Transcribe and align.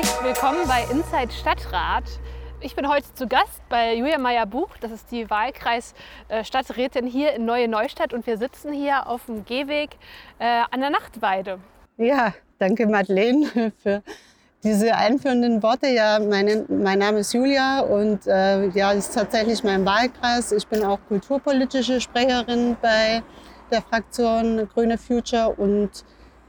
Herzlich 0.00 0.24
willkommen 0.24 0.66
bei 0.66 0.84
Inside 0.90 1.30
Stadtrat. 1.30 2.04
Ich 2.62 2.74
bin 2.74 2.88
heute 2.88 3.12
zu 3.12 3.26
Gast 3.28 3.60
bei 3.68 3.94
Julia 3.94 4.16
Meyer-Buch. 4.16 4.70
Das 4.80 4.92
ist 4.92 5.10
die 5.10 5.28
Wahlkreis-Stadträtin 5.28 7.06
hier 7.06 7.34
in 7.34 7.44
Neue 7.44 7.68
Neustadt. 7.68 8.14
Und 8.14 8.26
wir 8.26 8.38
sitzen 8.38 8.72
hier 8.72 9.06
auf 9.06 9.26
dem 9.26 9.44
Gehweg 9.44 9.98
äh, 10.38 10.62
an 10.70 10.80
der 10.80 10.88
Nachtweide. 10.88 11.58
Ja, 11.98 12.32
danke 12.58 12.86
Madeleine 12.86 13.72
für 13.82 14.02
diese 14.64 14.96
einführenden 14.96 15.62
Worte. 15.62 15.88
Ja, 15.88 16.18
meine, 16.18 16.64
mein 16.68 17.00
Name 17.00 17.18
ist 17.18 17.34
Julia 17.34 17.80
und 17.80 18.26
äh, 18.26 18.68
ja, 18.68 18.94
das 18.94 19.08
ist 19.08 19.14
tatsächlich 19.14 19.62
mein 19.64 19.84
Wahlkreis. 19.84 20.50
Ich 20.52 20.66
bin 20.66 20.82
auch 20.82 20.98
kulturpolitische 21.08 22.00
Sprecherin 22.00 22.74
bei 22.80 23.22
der 23.70 23.82
Fraktion 23.82 24.66
Grüne 24.72 24.96
Future 24.96 25.50
und 25.50 25.90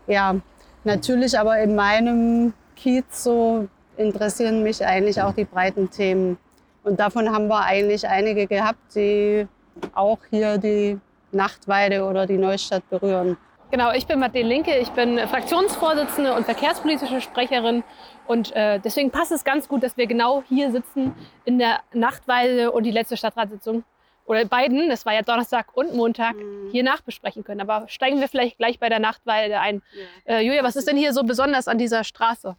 ja, 0.07 0.37
natürlich 0.85 1.37
aber 1.37 1.59
in 1.59 1.75
meinem 1.75 2.53
Kiez 2.81 3.23
so 3.23 3.67
interessieren 3.97 4.63
mich 4.63 4.83
eigentlich 4.83 5.21
auch 5.21 5.33
die 5.33 5.45
breiten 5.45 5.89
Themen. 5.91 6.37
Und 6.83 6.99
davon 6.99 7.31
haben 7.31 7.47
wir 7.47 7.63
eigentlich 7.63 8.07
einige 8.07 8.47
gehabt, 8.47 8.95
die 8.95 9.47
auch 9.93 10.17
hier 10.31 10.57
die 10.57 10.99
Nachtweide 11.31 12.03
oder 12.03 12.25
die 12.25 12.37
Neustadt 12.37 12.89
berühren. 12.89 13.37
Genau, 13.69 13.91
ich 13.93 14.05
bin 14.05 14.19
Madeleine 14.19 14.49
Linke, 14.49 14.77
ich 14.79 14.89
bin 14.89 15.17
Fraktionsvorsitzende 15.17 16.33
und 16.33 16.43
verkehrspolitische 16.43 17.21
Sprecherin 17.21 17.83
und 18.27 18.53
äh, 18.53 18.79
deswegen 18.79 19.11
passt 19.11 19.31
es 19.31 19.45
ganz 19.45 19.69
gut, 19.69 19.81
dass 19.81 19.95
wir 19.95 20.07
genau 20.07 20.43
hier 20.49 20.71
sitzen 20.71 21.13
in 21.45 21.57
der 21.57 21.79
Nachtweide 21.93 22.71
und 22.71 22.83
die 22.83 22.91
letzte 22.91 23.15
Stadtratssitzung 23.15 23.85
oder 24.25 24.45
beiden, 24.45 24.89
das 24.89 25.05
war 25.05 25.13
ja 25.13 25.21
Donnerstag 25.21 25.75
und 25.75 25.93
Montag, 25.93 26.35
mhm. 26.35 26.69
hier 26.71 26.83
nachbesprechen 26.83 27.43
können. 27.43 27.61
Aber 27.61 27.87
steigen 27.87 28.19
wir 28.19 28.27
vielleicht 28.27 28.57
gleich 28.57 28.79
bei 28.79 28.89
der 28.89 28.99
Nachtweide 28.99 29.59
ein. 29.59 29.81
Ja. 30.25 30.35
Äh, 30.35 30.41
Julia, 30.41 30.63
was 30.63 30.75
ist 30.75 30.87
denn 30.87 30.97
hier 30.97 31.13
so 31.13 31.23
besonders 31.23 31.67
an 31.67 31.77
dieser 31.77 32.03
Straße? 32.03 32.55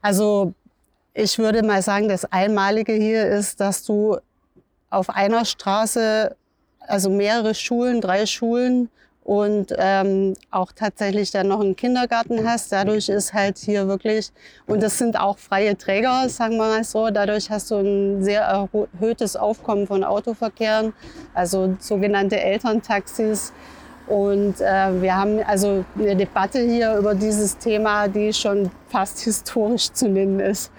Also 0.00 0.54
ich 1.14 1.38
würde 1.38 1.62
mal 1.62 1.82
sagen, 1.82 2.08
das 2.08 2.24
Einmalige 2.24 2.92
hier 2.92 3.26
ist, 3.26 3.60
dass 3.60 3.84
du 3.84 4.18
auf 4.90 5.10
einer 5.10 5.44
Straße, 5.44 6.36
also 6.80 7.10
mehrere 7.10 7.54
Schulen, 7.54 8.00
drei 8.00 8.26
Schulen 8.26 8.90
und 9.24 9.72
ähm, 9.78 10.34
auch 10.50 10.72
tatsächlich 10.72 11.30
dann 11.30 11.48
noch 11.48 11.60
einen 11.60 11.76
Kindergarten 11.76 12.48
hast. 12.48 12.72
Dadurch 12.72 13.08
ist 13.08 13.32
halt 13.32 13.58
hier 13.58 13.86
wirklich, 13.86 14.32
und 14.66 14.82
das 14.82 14.98
sind 14.98 15.18
auch 15.18 15.38
freie 15.38 15.76
Träger, 15.78 16.28
sagen 16.28 16.56
wir 16.56 16.68
mal 16.68 16.84
so, 16.84 17.10
dadurch 17.10 17.50
hast 17.50 17.70
du 17.70 17.76
ein 17.76 18.24
sehr 18.24 18.42
erhöhtes 18.42 19.36
Aufkommen 19.36 19.86
von 19.86 20.02
Autoverkehren, 20.02 20.92
also 21.34 21.76
sogenannte 21.78 22.40
Elterntaxis. 22.40 23.52
Und 24.08 24.60
äh, 24.60 25.00
wir 25.00 25.16
haben 25.16 25.40
also 25.44 25.84
eine 25.96 26.16
Debatte 26.16 26.60
hier 26.60 26.96
über 26.96 27.14
dieses 27.14 27.56
Thema, 27.58 28.08
die 28.08 28.32
schon 28.32 28.70
fast 28.88 29.20
historisch 29.24 29.92
zu 29.92 30.08
nennen 30.08 30.40
ist. 30.40 30.72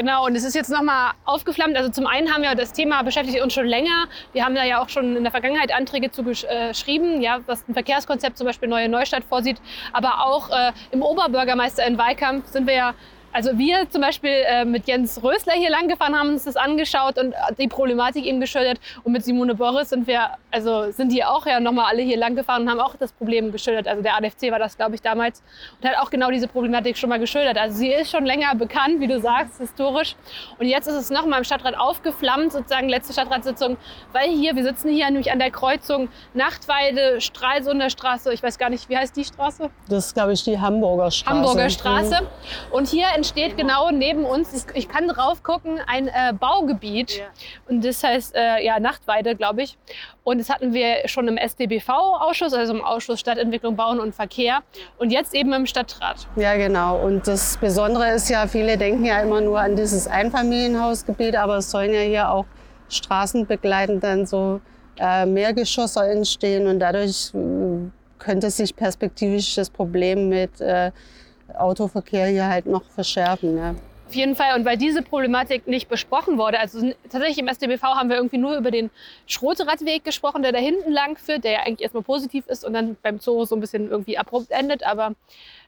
Genau, 0.00 0.24
und 0.24 0.34
es 0.34 0.44
ist 0.44 0.54
jetzt 0.54 0.70
nochmal 0.70 1.12
aufgeflammt. 1.26 1.76
Also 1.76 1.90
zum 1.90 2.06
einen 2.06 2.32
haben 2.32 2.42
wir 2.42 2.54
das 2.54 2.72
Thema 2.72 3.02
beschäftigt 3.02 3.42
uns 3.42 3.52
schon 3.52 3.66
länger. 3.66 4.08
Wir 4.32 4.46
haben 4.46 4.54
da 4.54 4.64
ja 4.64 4.82
auch 4.82 4.88
schon 4.88 5.14
in 5.14 5.24
der 5.24 5.30
Vergangenheit 5.30 5.74
Anträge 5.74 6.10
zu 6.10 6.22
äh, 6.44 6.72
ja, 7.20 7.40
was 7.44 7.68
ein 7.68 7.74
Verkehrskonzept 7.74 8.38
zum 8.38 8.46
Beispiel 8.46 8.66
Neue 8.66 8.88
Neustadt 8.88 9.24
vorsieht. 9.24 9.60
Aber 9.92 10.24
auch 10.24 10.48
äh, 10.48 10.72
im 10.90 11.02
Oberbürgermeister 11.02 11.86
in 11.86 11.98
Wahlkampf 11.98 12.46
sind 12.46 12.66
wir 12.66 12.74
ja 12.74 12.94
also 13.32 13.56
wir 13.56 13.88
zum 13.90 14.00
Beispiel 14.00 14.30
äh, 14.30 14.64
mit 14.64 14.88
Jens 14.88 15.22
Rösler 15.22 15.52
hier 15.52 15.70
lang 15.70 15.88
gefahren, 15.88 16.18
haben 16.18 16.30
uns 16.30 16.44
das 16.44 16.56
angeschaut 16.56 17.18
und 17.18 17.34
die 17.58 17.68
Problematik 17.68 18.24
eben 18.24 18.40
geschildert. 18.40 18.80
Und 19.04 19.12
mit 19.12 19.24
Simone 19.24 19.54
Boris 19.54 19.90
sind 19.90 20.06
wir, 20.06 20.30
also 20.50 20.90
sind 20.90 21.12
die 21.12 21.24
auch 21.24 21.46
ja 21.46 21.60
nochmal 21.60 21.86
alle 21.90 22.02
hier 22.02 22.16
lang 22.16 22.34
gefahren 22.34 22.62
und 22.62 22.70
haben 22.70 22.80
auch 22.80 22.96
das 22.96 23.12
Problem 23.12 23.52
geschildert. 23.52 23.86
Also 23.86 24.02
der 24.02 24.16
ADFC 24.16 24.50
war 24.50 24.58
das, 24.58 24.76
glaube 24.76 24.94
ich, 24.94 25.02
damals 25.02 25.42
und 25.80 25.88
hat 25.88 25.98
auch 25.98 26.10
genau 26.10 26.30
diese 26.30 26.48
Problematik 26.48 26.96
schon 26.96 27.08
mal 27.08 27.18
geschildert. 27.18 27.56
Also 27.56 27.78
sie 27.78 27.92
ist 27.92 28.10
schon 28.10 28.26
länger 28.26 28.54
bekannt, 28.54 29.00
wie 29.00 29.06
du 29.06 29.20
sagst, 29.20 29.58
historisch. 29.58 30.16
Und 30.58 30.66
jetzt 30.66 30.88
ist 30.88 30.94
es 30.94 31.10
nochmal 31.10 31.38
im 31.38 31.44
Stadtrat 31.44 31.78
aufgeflammt, 31.78 32.52
sozusagen 32.52 32.88
letzte 32.88 33.12
Stadtratssitzung, 33.12 33.76
weil 34.12 34.30
hier, 34.30 34.56
wir 34.56 34.64
sitzen 34.64 34.90
hier 34.90 35.06
nämlich 35.06 35.30
an 35.30 35.38
der 35.38 35.50
Kreuzung 35.50 36.08
Nachtweide, 36.34 37.20
Stralsunder 37.20 37.90
Straße, 37.90 38.32
ich 38.32 38.42
weiß 38.42 38.58
gar 38.58 38.70
nicht, 38.70 38.88
wie 38.88 38.96
heißt 38.96 39.16
die 39.16 39.24
Straße? 39.24 39.70
Das 39.88 40.06
ist, 40.06 40.14
glaube 40.14 40.32
ich, 40.32 40.42
die 40.42 40.58
Hamburger 40.58 41.10
Straße. 41.10 41.36
Hamburger 41.36 41.70
Straße. 41.70 42.18
Und 42.72 42.88
hier 42.88 43.06
entsteht 43.20 43.58
genau 43.58 43.90
neben 43.90 44.24
uns, 44.24 44.54
ich, 44.54 44.74
ich 44.74 44.88
kann 44.88 45.06
drauf 45.06 45.42
gucken, 45.42 45.78
ein 45.86 46.08
äh, 46.08 46.32
Baugebiet. 46.32 47.18
Ja. 47.18 47.24
Und 47.68 47.84
das 47.84 48.02
heißt 48.02 48.34
äh, 48.34 48.64
ja 48.64 48.80
Nachtweide, 48.80 49.36
glaube 49.36 49.62
ich. 49.62 49.76
Und 50.24 50.38
das 50.38 50.48
hatten 50.48 50.72
wir 50.72 51.06
schon 51.06 51.28
im 51.28 51.36
SDBV-Ausschuss, 51.36 52.54
also 52.54 52.72
im 52.72 52.82
Ausschuss 52.82 53.20
Stadtentwicklung, 53.20 53.76
Bauen 53.76 54.00
und 54.00 54.14
Verkehr. 54.14 54.60
Und 54.96 55.10
jetzt 55.10 55.34
eben 55.34 55.52
im 55.52 55.66
Stadtrat. 55.66 56.26
Ja, 56.36 56.56
genau. 56.56 56.98
Und 56.98 57.28
das 57.28 57.58
Besondere 57.58 58.10
ist 58.14 58.30
ja, 58.30 58.46
viele 58.46 58.78
denken 58.78 59.04
ja 59.04 59.20
immer 59.20 59.42
nur 59.42 59.60
an 59.60 59.76
dieses 59.76 60.06
Einfamilienhausgebiet, 60.06 61.36
aber 61.36 61.58
es 61.58 61.70
sollen 61.70 61.92
ja 61.92 62.00
hier 62.00 62.30
auch 62.30 62.46
straßenbegleitend 62.88 64.02
dann 64.02 64.24
so 64.24 64.62
äh, 64.98 65.26
Mehrgeschosse 65.26 66.00
entstehen 66.08 66.66
und 66.66 66.78
dadurch 66.78 67.34
äh, 67.34 67.90
könnte 68.18 68.50
sich 68.50 68.74
perspektivisch 68.74 69.56
das 69.56 69.68
Problem 69.68 70.30
mit 70.30 70.58
äh, 70.62 70.90
Autoverkehr 71.60 72.26
hier 72.26 72.46
halt 72.46 72.66
noch 72.66 72.84
verschärfen. 72.84 73.56
Ja. 73.56 73.74
Auf 74.10 74.16
jeden 74.16 74.34
Fall. 74.34 74.58
Und 74.58 74.64
weil 74.64 74.76
diese 74.76 75.02
Problematik 75.02 75.68
nicht 75.68 75.88
besprochen 75.88 76.36
wurde, 76.36 76.58
also 76.58 76.80
tatsächlich 77.04 77.38
im 77.38 77.46
SDBV 77.46 77.80
haben 77.84 78.08
wir 78.08 78.16
irgendwie 78.16 78.38
nur 78.38 78.56
über 78.56 78.72
den 78.72 78.90
Schroteradweg 79.28 80.02
gesprochen, 80.02 80.42
der 80.42 80.50
da 80.50 80.58
hinten 80.58 80.90
lang 80.90 81.16
führt, 81.16 81.44
der 81.44 81.52
ja 81.52 81.58
eigentlich 81.60 81.82
erstmal 81.82 82.02
positiv 82.02 82.44
ist 82.48 82.64
und 82.64 82.72
dann 82.72 82.96
beim 83.04 83.20
Zoo 83.20 83.44
so 83.44 83.54
ein 83.54 83.60
bisschen 83.60 83.88
irgendwie 83.88 84.18
abrupt 84.18 84.50
endet, 84.50 84.82
aber 84.82 85.14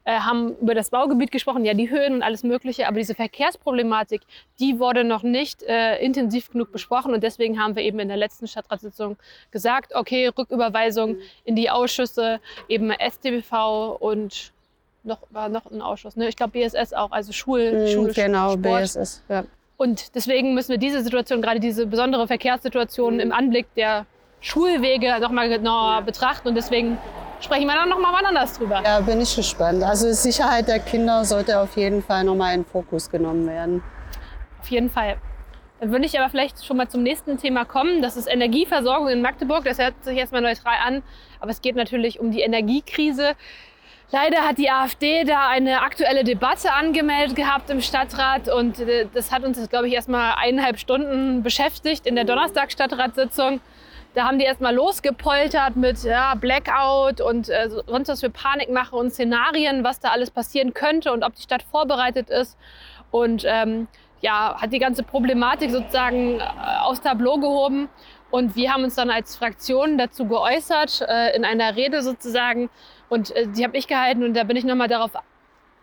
äh, 0.04 0.18
haben 0.18 0.56
über 0.56 0.74
das 0.74 0.90
Baugebiet 0.90 1.30
gesprochen, 1.30 1.64
ja, 1.64 1.72
die 1.72 1.88
Höhen 1.88 2.14
und 2.14 2.22
alles 2.24 2.42
Mögliche, 2.42 2.88
aber 2.88 2.96
diese 2.96 3.14
Verkehrsproblematik, 3.14 4.22
die 4.58 4.80
wurde 4.80 5.04
noch 5.04 5.22
nicht 5.22 5.62
äh, 5.62 6.04
intensiv 6.04 6.50
genug 6.50 6.72
besprochen 6.72 7.14
und 7.14 7.22
deswegen 7.22 7.62
haben 7.62 7.76
wir 7.76 7.84
eben 7.84 8.00
in 8.00 8.08
der 8.08 8.16
letzten 8.16 8.48
Stadtratssitzung 8.48 9.18
gesagt, 9.52 9.94
okay, 9.94 10.26
Rücküberweisung 10.26 11.18
in 11.44 11.54
die 11.54 11.70
Ausschüsse, 11.70 12.40
eben 12.66 12.90
SDBV 12.90 13.98
und 14.00 14.52
noch, 15.04 15.18
war 15.30 15.48
noch 15.48 15.70
ein 15.70 15.82
Ausschuss. 15.82 16.16
Ne? 16.16 16.28
Ich 16.28 16.36
glaube 16.36 16.52
BSS 16.52 16.92
auch, 16.92 17.10
also 17.10 17.32
Schul, 17.32 17.72
mhm, 17.72 17.88
Schule, 17.88 18.12
Genau, 18.12 18.52
Sport. 18.52 18.82
BSS, 18.82 19.22
ja. 19.28 19.44
Und 19.76 20.14
deswegen 20.14 20.54
müssen 20.54 20.70
wir 20.70 20.78
diese 20.78 21.02
Situation, 21.02 21.42
gerade 21.42 21.58
diese 21.58 21.86
besondere 21.86 22.26
Verkehrssituation 22.26 23.18
im 23.18 23.32
Anblick 23.32 23.66
der 23.74 24.06
Schulwege 24.40 25.18
nochmal 25.20 25.48
genauer 25.48 26.02
betrachten. 26.02 26.48
Und 26.48 26.54
deswegen 26.54 26.98
sprechen 27.40 27.66
wir 27.66 27.74
dann 27.74 27.88
nochmal 27.88 28.12
wann 28.12 28.26
anders 28.26 28.56
drüber. 28.58 28.82
Ja, 28.84 29.00
bin 29.00 29.20
ich 29.20 29.34
gespannt. 29.34 29.82
Also 29.82 30.06
die 30.06 30.12
Sicherheit 30.14 30.68
der 30.68 30.78
Kinder 30.78 31.24
sollte 31.24 31.58
auf 31.58 31.76
jeden 31.76 32.02
Fall 32.02 32.22
nochmal 32.24 32.54
in 32.54 32.64
Fokus 32.64 33.10
genommen 33.10 33.46
werden. 33.48 33.82
Auf 34.60 34.68
jeden 34.68 34.90
Fall. 34.90 35.16
Dann 35.80 35.90
würde 35.90 36.04
ich 36.06 36.16
aber 36.16 36.30
vielleicht 36.30 36.64
schon 36.64 36.76
mal 36.76 36.88
zum 36.88 37.02
nächsten 37.02 37.38
Thema 37.38 37.64
kommen. 37.64 38.02
Das 38.02 38.16
ist 38.16 38.28
Energieversorgung 38.28 39.08
in 39.08 39.20
Magdeburg. 39.20 39.64
Das 39.64 39.78
hört 39.78 39.94
sich 40.04 40.16
erstmal 40.16 40.42
neutral 40.42 40.76
an. 40.84 41.02
Aber 41.40 41.50
es 41.50 41.60
geht 41.60 41.74
natürlich 41.74 42.20
um 42.20 42.30
die 42.30 42.42
Energiekrise. 42.42 43.34
Leider 44.10 44.42
hat 44.42 44.58
die 44.58 44.70
AfD 44.70 45.24
da 45.24 45.48
eine 45.48 45.80
aktuelle 45.80 46.22
Debatte 46.22 46.72
angemeldet 46.72 47.34
gehabt 47.34 47.70
im 47.70 47.80
Stadtrat 47.80 48.48
und 48.48 48.80
äh, 48.80 49.06
das 49.12 49.32
hat 49.32 49.44
uns, 49.44 49.68
glaube 49.70 49.88
ich, 49.88 49.94
erstmal 49.94 50.34
eineinhalb 50.36 50.78
Stunden 50.78 51.42
beschäftigt 51.42 52.06
in 52.06 52.14
der 52.14 52.24
Donnerstag-Stadtratssitzung. 52.24 53.60
Da 54.14 54.26
haben 54.26 54.38
die 54.38 54.44
erstmal 54.44 54.74
losgepoltert 54.74 55.76
mit 55.76 56.02
ja, 56.04 56.34
Blackout 56.34 57.22
und 57.22 57.48
äh, 57.48 57.70
sonst 57.86 58.08
was 58.08 58.20
für 58.20 58.28
Panikmache 58.28 58.94
und 58.94 59.10
Szenarien, 59.10 59.84
was 59.84 60.00
da 60.00 60.10
alles 60.10 60.30
passieren 60.30 60.74
könnte 60.74 61.12
und 61.12 61.24
ob 61.24 61.34
die 61.34 61.42
Stadt 61.42 61.62
vorbereitet 61.62 62.28
ist. 62.28 62.58
Und 63.10 63.44
ähm, 63.46 63.88
ja, 64.20 64.56
hat 64.60 64.72
die 64.72 64.78
ganze 64.78 65.02
Problematik 65.02 65.70
sozusagen 65.70 66.40
äh, 66.40 66.42
aufs 66.82 67.00
Tableau 67.00 67.38
gehoben. 67.38 67.88
Und 68.30 68.54
wir 68.56 68.72
haben 68.72 68.84
uns 68.84 68.94
dann 68.94 69.10
als 69.10 69.36
Fraktion 69.36 69.98
dazu 69.98 70.26
geäußert, 70.26 71.02
äh, 71.06 71.34
in 71.34 71.44
einer 71.44 71.76
Rede 71.76 72.02
sozusagen, 72.02 72.70
und 73.12 73.30
äh, 73.36 73.46
die 73.46 73.62
habe 73.62 73.76
ich 73.76 73.86
gehalten 73.86 74.24
und 74.24 74.34
da 74.34 74.44
bin 74.44 74.56
ich 74.56 74.64
nochmal 74.64 74.88
darauf 74.88 75.12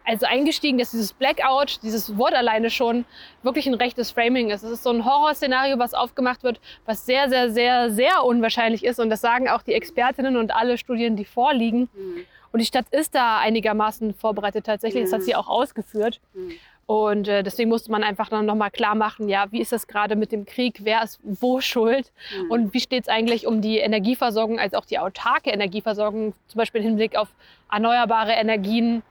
also 0.04 0.26
eingestiegen, 0.26 0.80
dass 0.80 0.90
dieses 0.90 1.14
Blackout, 1.14 1.84
dieses 1.84 2.18
Wort 2.18 2.34
alleine 2.34 2.72
schon 2.72 3.06
wirklich 3.44 3.68
ein 3.68 3.76
rechtes 3.76 4.10
Framing 4.10 4.50
ist. 4.50 4.64
Es 4.64 4.72
ist 4.72 4.84
so 4.84 4.90
ein 4.90 5.06
Horrorszenario, 5.06 5.78
was 5.78 5.94
aufgemacht 5.94 6.42
wird, 6.42 6.60
was 6.86 7.06
sehr, 7.06 7.30
sehr, 7.30 7.52
sehr, 7.52 7.92
sehr 7.92 8.24
unwahrscheinlich 8.24 8.84
ist. 8.84 9.00
Und 9.00 9.12
das 9.12 9.22
sagen 9.22 9.48
auch 9.48 9.62
die 9.62 9.74
Expertinnen 9.74 10.38
und 10.38 10.52
alle 10.56 10.80
Studien, 10.80 11.16
die 11.16 11.26
vorliegen. 11.26 11.90
Mhm. 11.94 12.26
Und 12.52 12.60
die 12.60 12.66
Stadt 12.66 12.86
ist 12.90 13.14
da 13.14 13.38
einigermaßen 13.38 14.16
vorbereitet 14.16 14.66
tatsächlich. 14.66 15.04
Das 15.04 15.14
hat 15.14 15.22
sie 15.22 15.34
mhm. 15.34 15.38
auch 15.38 15.48
ausgeführt. 15.48 16.20
Mhm. 16.34 16.54
Und 16.89 17.27
äh, 17.27 17.44
deswegen 17.44 17.69
musste 17.69 17.91
man 17.91 18.01
einfach 18.01 18.30
dann 18.30 18.47
nochmal 18.47 18.71
klar 18.71 18.95
machen, 18.95 19.30
ja, 19.30 19.45
wie 19.51 19.62
ist 19.62 19.71
das 19.71 19.86
gerade 19.86 20.15
mit 20.15 20.31
dem 20.31 20.47
Krieg, 20.47 20.80
wer 20.81 21.03
ist 21.03 21.19
wo 21.24 21.62
schuld 21.62 22.12
mhm. 22.36 22.50
und 22.50 22.74
wie 22.74 22.80
steht 22.80 23.03
es 23.03 23.09
eigentlich 23.09 23.45
um 23.45 23.62
die 23.62 23.77
Energieversorgung, 23.77 24.57
als 24.57 24.74
auch 24.74 24.86
die 24.86 24.97
autarke 24.97 25.51
Energieversorgung, 25.51 26.33
zum 26.47 26.57
Beispiel 26.57 26.81
im 26.81 26.88
Hinblick 26.88 27.15
auf 27.15 27.27
erneuerbare 27.71 28.31
Energien 28.31 29.03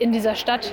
in 0.00 0.10
dieser 0.10 0.34
Stadt. 0.34 0.72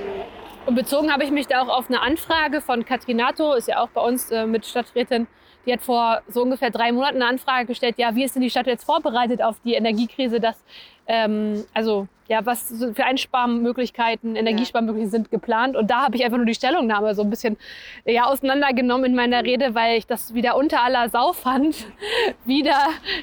Und 0.65 0.73
bezogen 0.73 1.13
habe 1.13 1.23
ich 1.23 1.29
mich 1.29 1.45
da 1.45 1.61
auch 1.61 1.69
auf 1.69 1.87
eine 1.87 2.01
Anfrage 2.01 2.59
von 2.59 2.83
Katrin 2.83 3.17
Nato, 3.17 3.53
ist 3.53 3.67
ja 3.67 3.77
auch 3.77 3.89
bei 3.89 4.01
uns 4.01 4.31
äh, 4.31 4.47
mit 4.47 4.65
Stadträtin, 4.65 5.27
die 5.65 5.73
hat 5.73 5.81
vor 5.81 6.21
so 6.27 6.41
ungefähr 6.41 6.69
drei 6.69 6.91
Monaten 6.91 7.17
eine 7.17 7.27
Anfrage 7.27 7.67
gestellt, 7.67 7.95
ja, 7.97 8.15
wie 8.15 8.23
ist 8.23 8.35
denn 8.35 8.41
die 8.41 8.49
Stadt 8.49 8.67
jetzt 8.67 8.83
vorbereitet 8.83 9.41
auf 9.41 9.59
die 9.63 9.73
Energiekrise, 9.73 10.39
dass, 10.39 10.63
ähm, 11.07 11.65
also 11.73 12.07
ja, 12.27 12.45
was 12.45 12.73
für 12.93 13.03
Einsparmöglichkeiten, 13.03 14.35
Energiesparmöglichkeiten 14.35 15.11
sind 15.11 15.31
geplant. 15.31 15.75
Und 15.75 15.91
da 15.91 16.03
habe 16.03 16.15
ich 16.15 16.23
einfach 16.23 16.37
nur 16.37 16.45
die 16.45 16.55
Stellungnahme 16.55 17.13
so 17.15 17.21
ein 17.21 17.29
bisschen 17.29 17.57
ja, 18.05 18.25
auseinandergenommen 18.25 19.05
in 19.05 19.15
meiner 19.15 19.43
Rede, 19.43 19.75
weil 19.75 19.97
ich 19.97 20.07
das 20.07 20.33
wieder 20.33 20.55
unter 20.55 20.81
aller 20.81 21.09
Sau 21.09 21.33
fand, 21.33 21.75
wieder 22.45 22.79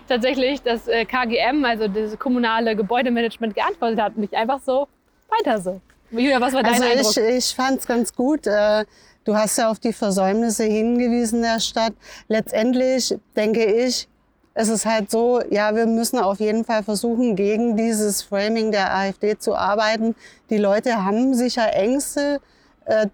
tatsächlich 0.06 0.62
das 0.62 0.86
äh, 0.86 1.06
KGM, 1.06 1.64
also 1.64 1.88
das 1.88 2.18
kommunale 2.18 2.76
Gebäudemanagement, 2.76 3.54
geantwortet 3.54 4.00
hat. 4.00 4.16
Nicht 4.16 4.34
einfach 4.34 4.60
so, 4.60 4.86
weiter 5.28 5.60
so. 5.60 5.80
Julia, 6.10 6.40
was 6.40 6.52
war 6.52 6.62
dein 6.62 6.74
also 6.74 6.84
Eindruck? 6.84 7.16
Ich, 7.16 7.36
ich 7.36 7.54
fand 7.54 7.78
es 7.78 7.86
ganz 7.86 8.14
gut. 8.14 8.46
Äh, 8.46 8.84
du 9.24 9.36
hast 9.36 9.58
ja 9.58 9.70
auf 9.70 9.78
die 9.78 9.92
Versäumnisse 9.92 10.64
hingewiesen 10.64 11.42
der 11.42 11.60
Stadt. 11.60 11.92
Letztendlich 12.28 13.16
denke 13.36 13.64
ich, 13.64 14.08
es 14.54 14.68
ist 14.68 14.84
halt 14.84 15.10
so, 15.10 15.40
ja, 15.50 15.74
wir 15.74 15.86
müssen 15.86 16.18
auf 16.18 16.40
jeden 16.40 16.64
Fall 16.64 16.82
versuchen, 16.82 17.36
gegen 17.36 17.76
dieses 17.76 18.22
Framing 18.22 18.72
der 18.72 18.94
AfD 18.94 19.38
zu 19.38 19.54
arbeiten. 19.54 20.14
Die 20.50 20.58
Leute 20.58 21.04
haben 21.04 21.34
sicher 21.34 21.72
Ängste. 21.72 22.40
Äh, 22.84 23.06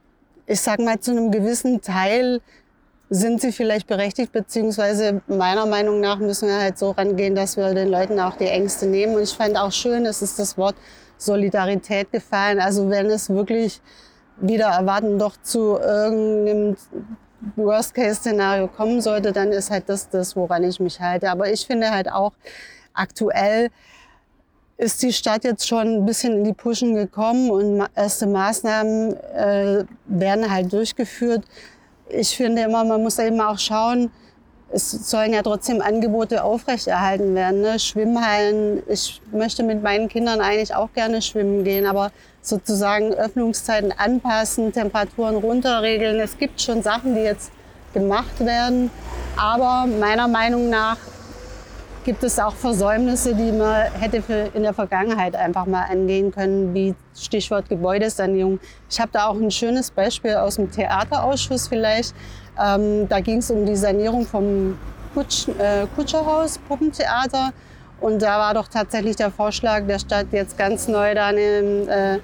ich 0.46 0.60
sag 0.60 0.80
mal, 0.80 0.98
zu 0.98 1.10
einem 1.10 1.30
gewissen 1.30 1.82
Teil 1.82 2.40
sind 3.10 3.40
sie 3.40 3.52
vielleicht 3.52 3.86
berechtigt, 3.86 4.32
beziehungsweise 4.32 5.20
meiner 5.28 5.66
Meinung 5.66 6.00
nach 6.00 6.18
müssen 6.18 6.48
wir 6.48 6.58
halt 6.58 6.78
so 6.78 6.90
rangehen, 6.90 7.34
dass 7.34 7.56
wir 7.56 7.72
den 7.74 7.88
Leuten 7.88 8.18
auch 8.18 8.36
die 8.36 8.46
Ängste 8.46 8.86
nehmen. 8.86 9.14
Und 9.14 9.22
ich 9.22 9.32
fand 9.32 9.56
auch 9.56 9.72
schön, 9.72 10.06
es 10.06 10.22
ist 10.22 10.38
das 10.38 10.58
Wort 10.58 10.74
Solidarität 11.18 12.10
gefallen. 12.10 12.58
Also 12.58 12.90
wenn 12.90 13.06
es 13.06 13.28
wirklich 13.28 13.80
wieder 14.40 14.66
erwarten 14.66 15.18
doch 15.18 15.36
zu 15.42 15.78
irgendeinem 15.78 16.76
Worst-Case-Szenario 17.56 18.68
kommen 18.68 19.00
sollte, 19.00 19.32
dann 19.32 19.52
ist 19.52 19.70
halt 19.70 19.88
das 19.88 20.08
das, 20.08 20.36
woran 20.36 20.64
ich 20.64 20.80
mich 20.80 21.00
halte. 21.00 21.30
Aber 21.30 21.50
ich 21.50 21.66
finde 21.66 21.90
halt 21.90 22.10
auch 22.10 22.32
aktuell 22.94 23.70
ist 24.78 25.02
die 25.02 25.12
Stadt 25.12 25.44
jetzt 25.44 25.66
schon 25.66 25.86
ein 25.86 26.06
bisschen 26.06 26.34
in 26.34 26.44
die 26.44 26.52
Pushen 26.52 26.94
gekommen 26.94 27.50
und 27.50 27.86
erste 27.94 28.26
Maßnahmen 28.26 29.16
äh, 29.16 29.84
werden 30.06 30.50
halt 30.50 30.72
durchgeführt. 30.72 31.44
Ich 32.08 32.36
finde 32.36 32.62
immer, 32.62 32.84
man 32.84 33.02
muss 33.02 33.18
eben 33.18 33.40
auch 33.40 33.58
schauen, 33.58 34.10
es 34.72 34.90
sollen 34.90 35.32
ja 35.32 35.42
trotzdem 35.42 35.80
Angebote 35.80 36.42
aufrechterhalten 36.42 37.34
werden. 37.34 37.60
Ne? 37.60 37.78
Schwimmhallen, 37.78 38.82
ich 38.88 39.20
möchte 39.32 39.62
mit 39.62 39.82
meinen 39.82 40.08
Kindern 40.08 40.40
eigentlich 40.40 40.74
auch 40.74 40.92
gerne 40.92 41.22
schwimmen 41.22 41.64
gehen, 41.64 41.86
aber 41.86 42.10
sozusagen 42.42 43.14
Öffnungszeiten 43.14 43.92
anpassen, 43.96 44.72
Temperaturen 44.72 45.36
runterregeln. 45.36 46.20
Es 46.20 46.36
gibt 46.38 46.60
schon 46.60 46.82
Sachen, 46.82 47.14
die 47.14 47.22
jetzt 47.22 47.52
gemacht 47.94 48.40
werden, 48.40 48.90
aber 49.36 49.86
meiner 49.86 50.28
Meinung 50.28 50.68
nach 50.68 50.98
gibt 52.04 52.22
es 52.22 52.38
auch 52.38 52.54
Versäumnisse, 52.54 53.34
die 53.34 53.50
man 53.50 53.90
hätte 53.94 54.22
in 54.54 54.62
der 54.62 54.74
Vergangenheit 54.74 55.34
einfach 55.34 55.66
mal 55.66 55.86
angehen 55.90 56.30
können, 56.30 56.72
wie 56.72 56.94
Stichwort 57.18 57.68
Gebäudesanierung. 57.68 58.60
Ich 58.88 59.00
habe 59.00 59.10
da 59.12 59.26
auch 59.26 59.34
ein 59.34 59.50
schönes 59.50 59.90
Beispiel 59.90 60.34
aus 60.34 60.54
dem 60.54 60.70
Theaterausschuss 60.70 61.66
vielleicht. 61.66 62.14
Ähm, 62.60 63.08
da 63.08 63.20
ging 63.20 63.38
es 63.38 63.50
um 63.50 63.66
die 63.66 63.76
Sanierung 63.76 64.26
vom 64.26 64.78
Kutsch, 65.14 65.48
äh, 65.48 65.86
Kutscherhaus, 65.94 66.58
Puppentheater. 66.58 67.52
Und 68.00 68.20
da 68.20 68.38
war 68.38 68.54
doch 68.54 68.68
tatsächlich 68.68 69.16
der 69.16 69.30
Vorschlag 69.30 69.86
der 69.86 69.98
Stadt, 69.98 70.26
jetzt 70.32 70.58
ganz 70.58 70.86
neu 70.88 71.14
da 71.14 71.28
eine 71.28 72.20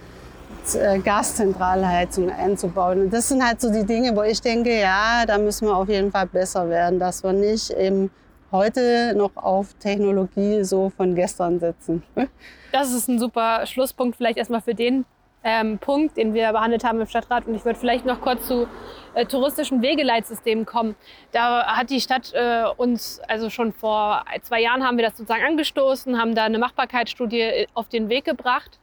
äh, 0.75 0.99
Gaszentralheizung 1.00 2.31
einzubauen. 2.31 3.02
Und 3.02 3.12
das 3.12 3.29
sind 3.29 3.44
halt 3.44 3.61
so 3.61 3.73
die 3.73 3.84
Dinge, 3.84 4.14
wo 4.14 4.23
ich 4.23 4.40
denke, 4.40 4.79
ja, 4.79 5.25
da 5.26 5.38
müssen 5.38 5.67
wir 5.67 5.76
auf 5.76 5.88
jeden 5.88 6.12
Fall 6.12 6.26
besser 6.26 6.69
werden, 6.69 6.99
dass 6.99 7.25
wir 7.25 7.32
nicht 7.32 7.70
eben 7.70 8.11
heute 8.52 9.14
noch 9.17 9.35
auf 9.35 9.75
Technologie 9.81 10.62
so 10.62 10.93
von 10.96 11.14
gestern 11.14 11.58
setzen. 11.58 12.02
Das 12.75 12.90
ist 12.90 13.06
ein 13.06 13.19
super 13.19 13.67
Schlusspunkt 13.67 14.17
vielleicht 14.17 14.38
erstmal 14.38 14.62
für 14.62 14.75
den 14.75 15.05
ähm, 15.44 15.78
Punkt, 15.78 16.16
den 16.16 16.34
wir 16.34 16.52
behandelt 16.52 16.84
haben 16.84 17.00
im 17.00 17.06
Stadtrat. 17.06 17.46
Und 17.46 17.54
ich 17.54 17.64
würde 17.64 17.78
vielleicht 17.78 18.04
noch 18.04 18.20
kurz 18.20 18.46
zu 18.46 18.68
äh, 19.14 19.26
touristischen 19.26 19.82
Wegeleitsystemen 19.82 20.66
kommen. 20.66 20.94
Da 21.32 21.66
hat 21.66 21.90
die 21.90 22.00
Stadt 22.00 22.32
äh, 22.34 22.64
uns, 22.76 23.20
also 23.28 23.50
schon 23.50 23.72
vor 23.72 24.24
zwei 24.42 24.60
Jahren 24.60 24.84
haben 24.86 24.96
wir 24.96 25.04
das 25.04 25.16
sozusagen 25.16 25.44
angestoßen, 25.44 26.18
haben 26.18 26.34
da 26.34 26.44
eine 26.44 26.58
Machbarkeitsstudie 26.58 27.40
äh, 27.40 27.66
auf 27.74 27.88
den 27.88 28.08
Weg 28.08 28.24
gebracht. 28.24 28.78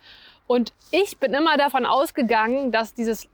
Und 0.48 0.74
ich 0.92 1.18
bin 1.20 1.34
immer 1.34 1.58
davon 1.58 1.86
ausgegangen, 1.86 2.72
dass 2.72 2.94
dieses 2.94 3.30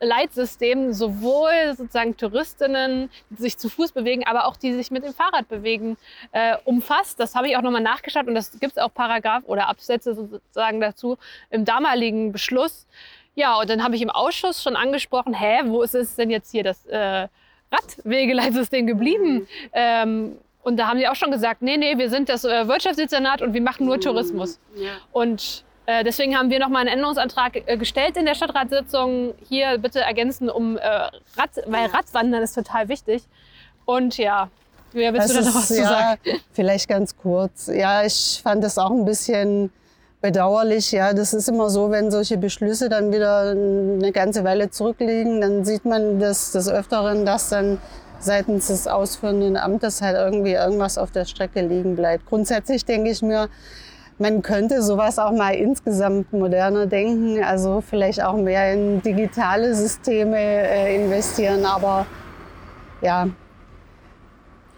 Leitsystem 0.00 0.92
sowohl 0.92 1.74
sozusagen 1.76 2.16
Touristinnen, 2.16 3.10
die 3.30 3.42
sich 3.42 3.58
zu 3.58 3.68
Fuß 3.68 3.92
bewegen, 3.92 4.24
aber 4.26 4.46
auch 4.46 4.56
die 4.56 4.72
sich 4.72 4.90
mit 4.90 5.04
dem 5.04 5.12
Fahrrad 5.12 5.48
bewegen, 5.48 5.96
äh, 6.32 6.56
umfasst. 6.64 7.20
Das 7.20 7.34
habe 7.34 7.48
ich 7.48 7.56
auch 7.56 7.62
nochmal 7.62 7.82
nachgeschaut 7.82 8.26
und 8.26 8.34
das 8.34 8.52
gibt 8.58 8.72
es 8.72 8.78
auch 8.78 8.92
Paragraph 8.92 9.44
oder 9.46 9.68
Absätze 9.68 10.14
sozusagen 10.14 10.80
dazu 10.80 11.18
im 11.50 11.64
damaligen 11.64 12.32
Beschluss. 12.32 12.86
Ja, 13.34 13.58
und 13.60 13.68
dann 13.68 13.84
habe 13.84 13.96
ich 13.96 14.02
im 14.02 14.10
Ausschuss 14.10 14.62
schon 14.62 14.76
angesprochen, 14.76 15.34
hä, 15.34 15.60
wo 15.66 15.82
ist 15.82 15.94
es 15.94 16.16
denn 16.16 16.30
jetzt 16.30 16.50
hier 16.50 16.64
das 16.64 16.86
äh, 16.86 17.28
Radwegeleitsystem 17.70 18.86
geblieben? 18.86 19.34
Mhm. 19.34 19.48
Ähm, 19.72 20.38
und 20.62 20.78
da 20.78 20.88
haben 20.88 20.98
sie 20.98 21.06
auch 21.06 21.14
schon 21.14 21.30
gesagt, 21.30 21.62
nee, 21.62 21.76
nee, 21.76 21.96
wir 21.96 22.10
sind 22.10 22.28
das 22.28 22.44
äh, 22.44 22.66
Wirtschaftsdezernat 22.66 23.42
und 23.42 23.54
wir 23.54 23.60
machen 23.60 23.86
nur. 23.86 24.00
Tourismus. 24.00 24.58
Ja. 24.74 24.90
Und 25.12 25.64
deswegen 26.04 26.36
haben 26.36 26.50
wir 26.50 26.58
nochmal 26.58 26.82
einen 26.82 26.94
Änderungsantrag 26.94 27.62
äh, 27.66 27.76
gestellt 27.76 28.16
in 28.16 28.26
der 28.26 28.34
Stadtratssitzung. 28.34 29.34
Hier 29.48 29.78
bitte 29.78 30.00
ergänzen 30.00 30.50
um 30.50 30.76
äh, 30.76 30.86
Rad, 30.86 31.50
weil 31.66 31.86
Radwandern 31.86 32.42
ist 32.42 32.54
total 32.54 32.88
wichtig. 32.88 33.22
Und 33.84 34.16
ja, 34.18 34.50
wer 34.92 35.12
willst 35.12 35.30
das 35.30 35.36
du 35.36 35.42
da 35.42 35.48
noch 35.48 35.54
was 35.56 35.70
ist, 35.70 35.76
zu 35.76 35.84
sagen? 35.84 36.20
Ja, 36.24 36.34
vielleicht 36.52 36.88
ganz 36.88 37.16
kurz. 37.16 37.68
Ja, 37.68 38.04
ich 38.04 38.40
fand 38.42 38.64
das 38.64 38.78
auch 38.78 38.90
ein 38.90 39.04
bisschen 39.04 39.70
bedauerlich. 40.20 40.90
Ja, 40.90 41.12
das 41.12 41.32
ist 41.32 41.48
immer 41.48 41.70
so, 41.70 41.90
wenn 41.90 42.10
solche 42.10 42.36
Beschlüsse 42.36 42.88
dann 42.88 43.12
wieder 43.12 43.50
eine 43.50 44.10
ganze 44.12 44.42
Weile 44.42 44.70
zurückliegen, 44.70 45.40
dann 45.40 45.64
sieht 45.64 45.84
man 45.84 46.18
das 46.18 46.52
des 46.52 46.68
Öfteren, 46.68 47.24
dass 47.24 47.50
dann 47.50 47.78
seitens 48.18 48.68
des 48.68 48.88
ausführenden 48.88 49.56
Amtes 49.56 50.02
halt 50.02 50.16
irgendwie 50.16 50.52
irgendwas 50.52 50.98
auf 50.98 51.12
der 51.12 51.26
Strecke 51.26 51.60
liegen 51.60 51.94
bleibt. 51.94 52.26
Grundsätzlich 52.26 52.84
denke 52.84 53.10
ich 53.10 53.22
mir, 53.22 53.48
man 54.18 54.42
könnte 54.42 54.82
sowas 54.82 55.18
auch 55.18 55.32
mal 55.32 55.54
insgesamt 55.54 56.32
moderner 56.32 56.86
denken, 56.86 57.42
also 57.44 57.82
vielleicht 57.82 58.22
auch 58.22 58.36
mehr 58.36 58.72
in 58.72 59.02
digitale 59.02 59.74
Systeme 59.74 60.38
äh, 60.38 61.04
investieren. 61.04 61.66
Aber 61.66 62.06
ja, 63.02 63.28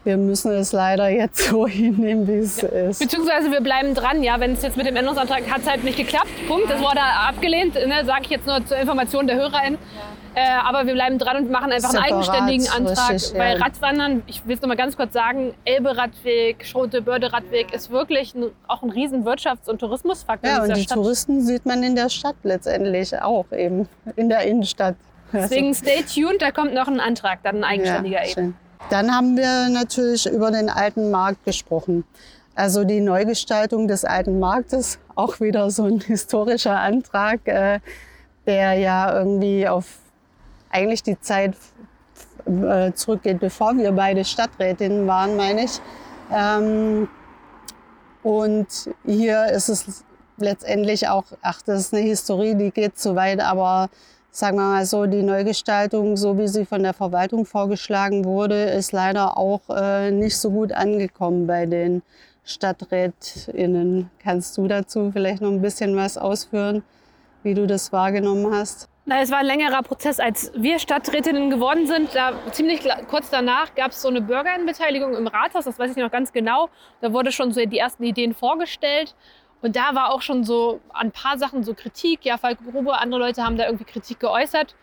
wir 0.04 0.16
müssen 0.16 0.52
es 0.52 0.72
leider 0.72 1.08
jetzt 1.08 1.38
so 1.50 1.68
hinnehmen, 1.68 2.26
wie 2.26 2.38
es 2.38 2.60
ja. 2.60 2.68
ist. 2.68 2.98
Beziehungsweise 2.98 3.50
wir 3.52 3.60
bleiben 3.60 3.94
dran, 3.94 4.22
ja. 4.22 4.40
Wenn 4.40 4.52
es 4.52 4.62
jetzt 4.62 4.76
mit 4.76 4.86
dem 4.86 4.96
Änderungsantrag 4.96 5.48
hat 5.48 5.60
es 5.60 5.68
halt 5.68 5.84
nicht 5.84 5.96
geklappt. 5.98 6.28
Punkt. 6.48 6.68
Das 6.68 6.80
wurde 6.80 7.00
abgelehnt, 7.00 7.74
ne, 7.74 8.04
sage 8.04 8.22
ich 8.24 8.30
jetzt 8.30 8.46
nur 8.46 8.64
zur 8.66 8.78
Information 8.78 9.26
der 9.26 9.36
HörerInnen. 9.36 9.78
Ja. 9.78 10.17
Äh, 10.38 10.60
aber 10.64 10.86
wir 10.86 10.94
bleiben 10.94 11.18
dran 11.18 11.38
und 11.38 11.50
machen 11.50 11.72
einfach 11.72 11.90
Separat, 11.90 12.12
einen 12.12 12.22
eigenständigen 12.22 12.68
Antrag. 12.68 13.10
Richtig, 13.10 13.36
Weil 13.36 13.58
ja. 13.58 13.64
Radwandern, 13.64 14.22
ich 14.28 14.46
will 14.46 14.54
es 14.54 14.62
noch 14.62 14.68
mal 14.68 14.76
ganz 14.76 14.96
kurz 14.96 15.12
sagen, 15.12 15.52
Elbe-Radweg, 15.64 16.64
Schrote-Börde-Radweg 16.64 17.74
ist 17.74 17.90
wirklich 17.90 18.36
ein, 18.36 18.44
auch 18.68 18.84
ein 18.84 18.90
riesen 18.90 19.24
Wirtschafts- 19.24 19.68
und 19.68 19.80
Tourismusfaktor. 19.80 20.48
Ja, 20.48 20.62
und 20.62 20.76
die 20.76 20.82
Stadt. 20.82 20.94
Touristen 20.94 21.40
sieht 21.40 21.66
man 21.66 21.82
in 21.82 21.96
der 21.96 22.08
Stadt 22.08 22.36
letztendlich 22.44 23.20
auch 23.20 23.50
eben, 23.50 23.88
in 24.14 24.28
der 24.28 24.42
Innenstadt. 24.42 24.94
Deswegen 25.32 25.74
stay 25.74 26.04
tuned, 26.04 26.40
da 26.40 26.52
kommt 26.52 26.72
noch 26.72 26.86
ein 26.86 27.00
Antrag, 27.00 27.40
dann 27.42 27.56
ein 27.56 27.64
eigenständiger 27.64 28.24
ja, 28.24 28.30
eben. 28.30 28.56
Dann 28.90 29.12
haben 29.12 29.36
wir 29.36 29.68
natürlich 29.70 30.24
über 30.26 30.52
den 30.52 30.70
alten 30.70 31.10
Markt 31.10 31.44
gesprochen. 31.46 32.04
Also 32.54 32.84
die 32.84 33.00
Neugestaltung 33.00 33.88
des 33.88 34.04
alten 34.04 34.38
Marktes, 34.38 35.00
auch 35.16 35.40
wieder 35.40 35.68
so 35.72 35.86
ein 35.86 35.98
historischer 36.06 36.78
Antrag, 36.78 37.40
äh, 37.46 37.80
der 38.46 38.74
ja 38.74 39.18
irgendwie 39.18 39.66
auf 39.66 39.86
eigentlich 40.70 41.02
die 41.02 41.18
Zeit 41.20 41.56
äh, 42.46 42.92
zurückgeht, 42.92 43.40
bevor 43.40 43.76
wir 43.76 43.92
beide 43.92 44.24
Stadträtinnen 44.24 45.06
waren, 45.06 45.36
meine 45.36 45.64
ich. 45.64 45.80
Ähm, 46.32 47.08
und 48.22 48.66
hier 49.04 49.46
ist 49.46 49.68
es 49.68 50.04
letztendlich 50.36 51.08
auch, 51.08 51.24
ach, 51.42 51.62
das 51.62 51.80
ist 51.80 51.94
eine 51.94 52.02
Historie, 52.02 52.54
die 52.54 52.70
geht 52.70 52.98
zu 52.98 53.14
weit, 53.16 53.40
aber 53.40 53.88
sagen 54.30 54.56
wir 54.56 54.64
mal 54.64 54.86
so, 54.86 55.06
die 55.06 55.22
Neugestaltung, 55.22 56.16
so 56.16 56.38
wie 56.38 56.48
sie 56.48 56.64
von 56.64 56.82
der 56.82 56.94
Verwaltung 56.94 57.44
vorgeschlagen 57.44 58.24
wurde, 58.24 58.64
ist 58.64 58.92
leider 58.92 59.36
auch 59.36 59.62
äh, 59.70 60.10
nicht 60.10 60.38
so 60.38 60.50
gut 60.50 60.72
angekommen 60.72 61.46
bei 61.46 61.66
den 61.66 62.02
StadträtInnen. 62.44 64.10
Kannst 64.22 64.56
du 64.56 64.68
dazu 64.68 65.10
vielleicht 65.12 65.42
noch 65.42 65.50
ein 65.50 65.60
bisschen 65.60 65.96
was 65.96 66.16
ausführen, 66.16 66.82
wie 67.42 67.54
du 67.54 67.66
das 67.66 67.92
wahrgenommen 67.92 68.54
hast? 68.54 68.88
Na, 69.08 69.22
es 69.22 69.30
war 69.30 69.38
ein 69.38 69.46
längerer 69.46 69.82
Prozess. 69.82 70.20
Als 70.20 70.52
wir 70.54 70.78
Stadträtinnen 70.78 71.48
geworden 71.48 71.86
sind, 71.86 72.14
da, 72.14 72.34
ziemlich 72.52 72.82
kurz 73.08 73.30
danach 73.30 73.74
gab 73.74 73.92
es 73.92 74.02
so 74.02 74.08
eine 74.08 74.20
Bürgerinnenbeteiligung 74.20 75.16
im 75.16 75.26
Rathaus, 75.26 75.64
das 75.64 75.78
weiß 75.78 75.92
ich 75.92 75.96
noch 75.96 76.10
ganz 76.10 76.30
genau. 76.30 76.68
Da 77.00 77.10
wurde 77.10 77.32
schon 77.32 77.50
so 77.50 77.64
die 77.64 77.78
ersten 77.78 78.02
Ideen 78.02 78.34
vorgestellt. 78.34 79.14
Und 79.62 79.76
da 79.76 79.94
war 79.94 80.10
auch 80.10 80.20
schon 80.20 80.44
so 80.44 80.82
ein 80.92 81.10
paar 81.10 81.38
Sachen 81.38 81.64
so 81.64 81.72
Kritik. 81.72 82.26
Ja, 82.26 82.36
Falk 82.36 82.58
Gruber, 82.70 83.00
andere 83.00 83.18
Leute 83.20 83.42
haben 83.42 83.56
da 83.56 83.64
irgendwie 83.64 83.86
Kritik 83.86 84.20
geäußert. 84.20 84.74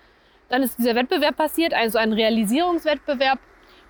Dann 0.49 0.63
ist 0.63 0.79
dieser 0.79 0.95
Wettbewerb 0.95 1.37
passiert, 1.37 1.75
also 1.75 1.99
ein 1.99 2.11
Realisierungswettbewerb. 2.11 3.37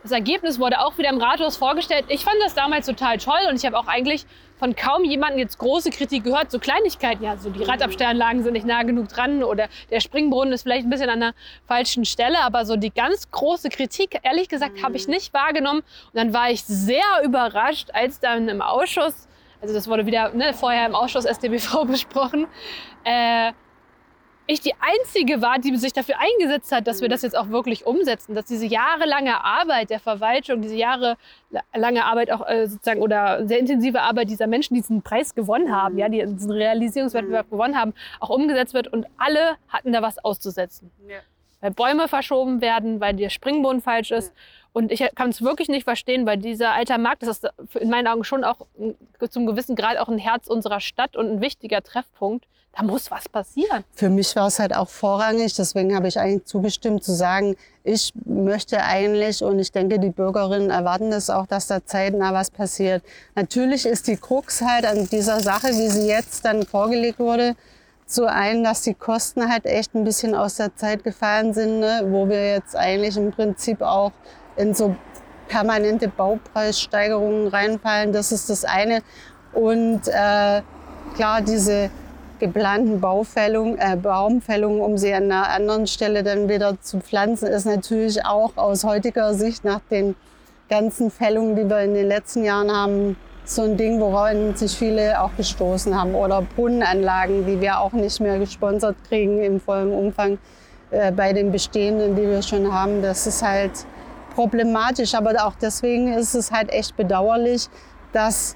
Das 0.04 0.12
Ergebnis 0.12 0.60
wurde 0.60 0.82
auch 0.82 0.98
wieder 0.98 1.12
im 1.12 1.18
Rathaus 1.18 1.56
vorgestellt. 1.56 2.08
Ich 2.10 2.26
fand 2.26 2.36
das 2.44 2.54
damals 2.54 2.88
total 2.88 3.20
toll 3.20 3.40
und 3.50 3.56
ich 3.56 3.66
habe 3.66 3.80
auch 3.80 3.88
eigentlich 3.88 4.26
von 4.58 4.76
kaum 4.76 5.04
jemandem 5.04 5.40
jetzt 5.40 5.58
große 5.58 5.90
Kritik 5.90 6.24
gehört. 6.24 6.52
So 6.52 6.60
Kleinigkeiten, 6.60 7.24
ja, 7.24 7.38
so 7.38 7.50
die 7.50 7.64
Radabstellanlagen 7.64 8.44
sind 8.44 8.54
nicht 8.54 8.66
nah 8.66 8.84
genug 8.84 9.10
dran 9.10 9.44
oder 9.44 9.68
der 9.92 10.00
Springbrunnen 10.00 10.54
ist 10.54 10.64
vielleicht 10.64 10.86
ein 10.86 10.90
bisschen 10.90 11.10
an 11.10 11.20
der 11.20 11.34
falschen 11.68 12.06
Stelle. 12.06 12.40
Aber 12.40 12.66
so 12.66 12.76
die 12.76 12.92
ganz 12.92 13.30
große 13.32 13.70
Kritik, 13.70 14.20
ehrlich 14.24 14.50
gesagt, 14.50 14.82
habe 14.84 14.96
ich 14.96 15.08
nicht 15.08 15.34
wahrgenommen. 15.34 15.80
Und 15.80 16.16
dann 16.16 16.34
war 16.34 16.50
ich 16.50 16.64
sehr 16.64 17.04
überrascht, 17.24 17.90
als 17.94 18.20
dann 18.20 18.48
im 18.48 18.62
Ausschuss, 18.62 19.28
also 19.62 19.74
das 19.74 19.88
wurde 19.88 20.06
wieder 20.06 20.34
ne, 20.34 20.54
vorher 20.54 20.86
im 20.86 20.96
Ausschuss 20.96 21.26
StBV 21.26 21.86
besprochen, 21.88 22.48
äh, 23.04 23.52
ich 24.48 24.62
die 24.62 24.74
Einzige 24.80 25.42
war, 25.42 25.60
die 25.60 25.76
sich 25.78 25.94
dafür 25.94 26.16
eingesetzt 26.20 26.72
hat, 26.72 26.88
dass 26.88 27.02
wir 27.02 27.10
das 27.10 27.24
jetzt 27.24 27.36
auch 27.36 27.50
wirklich 27.50 27.86
umsetzen, 27.86 28.36
dass 28.36 28.46
diese 28.46 28.66
jahrelange 28.66 29.44
Arbeit 29.44 29.90
der 29.90 30.00
Verwaltung, 30.00 30.62
diese 30.62 30.76
jahrelange 30.76 32.06
Arbeit 32.06 32.32
auch 32.32 32.48
äh, 32.48 32.68
sozusagen 32.68 33.02
oder 33.02 33.48
sehr 33.48 33.60
intensive 33.60 34.02
Arbeit 34.02 34.30
dieser 34.30 34.48
Menschen, 34.48 34.76
die 34.76 34.82
diesen 34.82 35.02
Preis 35.02 35.34
gewonnen 35.34 35.76
haben, 35.76 35.98
ja, 35.98 36.10
die 36.10 36.24
diesen 36.26 36.52
Realisierungswettbewerb 36.52 37.50
gewonnen 37.50 37.76
haben, 37.76 37.94
auch 38.20 38.30
umgesetzt 38.30 38.74
wird 38.74 38.88
und 38.88 39.08
alle 39.18 39.58
hatten 39.68 39.92
da 39.92 40.02
was 40.02 40.24
auszusetzen. 40.24 40.92
Ja. 41.08 41.18
Weil 41.62 41.72
Bäume 41.72 42.08
verschoben 42.08 42.62
werden, 42.62 43.00
weil 43.00 43.16
der 43.16 43.30
Springboden 43.30 43.82
falsch 43.82 44.12
ist. 44.12 44.34
Ja. 44.36 44.42
Und 44.76 44.92
ich 44.92 45.02
kann 45.16 45.30
es 45.30 45.42
wirklich 45.42 45.70
nicht 45.70 45.86
verstehen, 45.86 46.26
weil 46.26 46.36
dieser 46.36 46.74
alte 46.74 46.98
Markt, 46.98 47.24
das 47.24 47.30
ist 47.30 47.48
in 47.76 47.90
meinen 47.90 48.08
Augen 48.08 48.26
schon 48.26 48.44
auch 48.44 48.68
zum 49.30 49.46
gewissen 49.46 49.78
Grad 49.78 49.98
auch 49.98 50.10
ein 50.10 50.18
Herz 50.18 50.48
unserer 50.48 50.82
Stadt 50.82 51.16
und 51.16 51.32
ein 51.32 51.42
wichtiger 51.42 51.82
Treffpunkt 51.82 52.46
da 52.78 52.84
muss 52.84 53.10
was 53.10 53.30
passieren. 53.30 53.86
Für 53.94 54.10
mich 54.10 54.36
war 54.36 54.48
es 54.48 54.60
halt 54.60 54.76
auch 54.76 54.90
vorrangig, 54.90 55.54
deswegen 55.54 55.96
habe 55.96 56.10
ich 56.10 56.20
eigentlich 56.20 56.44
zugestimmt 56.44 57.06
zu 57.06 57.14
sagen, 57.14 57.56
ich 57.86 58.12
möchte 58.26 58.84
eigentlich 58.84 59.42
und 59.44 59.60
ich 59.60 59.72
denke, 59.72 59.98
die 59.98 60.10
Bürgerinnen 60.10 60.70
erwarten 60.72 61.10
das 61.10 61.30
auch, 61.30 61.48
dass 61.48 61.68
da 61.68 61.86
zeitnah 61.86 62.34
was 62.34 62.52
passiert. 62.52 63.02
Natürlich 63.36 63.86
ist 63.86 64.08
die 64.08 64.18
Krux 64.18 64.62
halt 64.62 64.86
an 64.86 65.08
dieser 65.08 65.40
Sache, 65.40 65.70
wie 65.70 65.90
sie 65.90 66.08
jetzt 66.08 66.44
dann 66.44 66.66
vorgelegt 66.66 67.20
wurde, 67.20 67.56
so 68.06 68.26
ein, 68.26 68.64
dass 68.64 68.84
die 68.84 68.94
Kosten 68.94 69.50
halt 69.52 69.66
echt 69.66 69.96
ein 69.96 70.04
bisschen 70.04 70.36
aus 70.36 70.56
der 70.56 70.76
Zeit 70.76 71.04
gefallen 71.04 71.54
sind, 71.54 71.80
ne? 71.80 72.04
wo 72.10 72.30
wir 72.30 72.54
jetzt 72.54 72.76
eigentlich 72.76 73.18
im 73.18 73.32
Prinzip 73.32 73.82
auch 73.82 74.12
in 74.58 74.74
so 74.74 74.96
permanente 75.48 76.08
Baupreissteigerungen 76.08 77.48
reinfallen. 77.48 78.14
Das 78.14 78.32
ist 78.32 78.50
das 78.50 78.64
eine. 78.64 79.02
Und 79.54 80.08
äh, 80.08 80.62
klar, 81.16 81.42
diese 81.42 81.90
geplanten 82.40 83.00
Baufällung, 83.00 83.78
äh, 83.78 83.96
Baumfällungen, 83.96 84.82
um 84.82 84.98
sie 84.98 85.14
an 85.14 85.24
einer 85.24 85.50
anderen 85.50 85.88
Stelle 85.88 86.24
dann 86.24 86.50
wieder 86.50 86.80
zu 86.82 87.00
pflanzen, 87.00 87.48
ist 87.48 87.66
natürlich 87.66 88.26
auch 88.26 88.58
aus 88.58 88.84
heutiger 88.84 89.34
Sicht 89.34 89.64
nach 89.64 89.82
den 89.90 90.16
ganzen 90.70 91.12
Fällungen, 91.12 91.56
die 91.56 91.70
wir 91.70 91.82
in 91.82 91.94
den 91.94 92.08
letzten 92.08 92.44
Jahren 92.44 92.72
haben, 92.72 93.18
so 93.48 93.64
ein 93.64 93.78
Ding, 93.78 94.00
woran 94.00 94.56
sich 94.56 94.76
viele 94.78 95.22
auch 95.22 95.32
gestoßen 95.38 96.00
haben. 96.00 96.16
Oder 96.16 96.42
Brunnenanlagen, 96.42 97.46
die 97.46 97.62
wir 97.62 97.80
auch 97.80 97.94
nicht 97.94 98.20
mehr 98.20 98.40
gesponsert 98.40 98.96
kriegen 99.08 99.44
im 99.44 99.60
vollen 99.60 99.92
Umfang 99.92 100.38
äh, 100.92 101.12
bei 101.12 101.34
den 101.34 101.52
bestehenden, 101.52 102.16
die 102.16 102.24
wir 102.24 102.42
schon 102.42 102.72
haben. 102.72 103.02
Das 103.02 103.28
ist 103.28 103.42
halt 103.42 103.72
problematisch. 104.34 105.14
Aber 105.16 105.32
auch 105.46 105.56
deswegen 105.62 106.14
ist 106.14 106.36
es 106.36 106.52
halt 106.52 106.72
echt 106.72 106.96
bedauerlich, 106.96 107.68
dass 108.14 108.56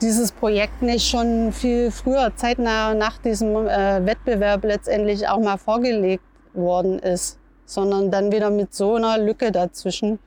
dieses 0.00 0.32
Projekt 0.32 0.82
nicht 0.82 1.06
schon 1.06 1.52
viel 1.52 1.90
früher, 1.90 2.32
zeitnah 2.34 2.94
nach 2.94 3.18
diesem 3.18 3.66
äh, 3.66 4.04
Wettbewerb 4.06 4.64
letztendlich 4.64 5.28
auch 5.28 5.40
mal 5.40 5.58
vorgelegt 5.58 6.24
worden 6.54 6.98
ist, 6.98 7.38
sondern 7.66 8.10
dann 8.10 8.32
wieder 8.32 8.50
mit 8.50 8.74
so 8.74 8.94
einer 8.94 9.18
Lücke 9.18 9.52
dazwischen. 9.52 10.18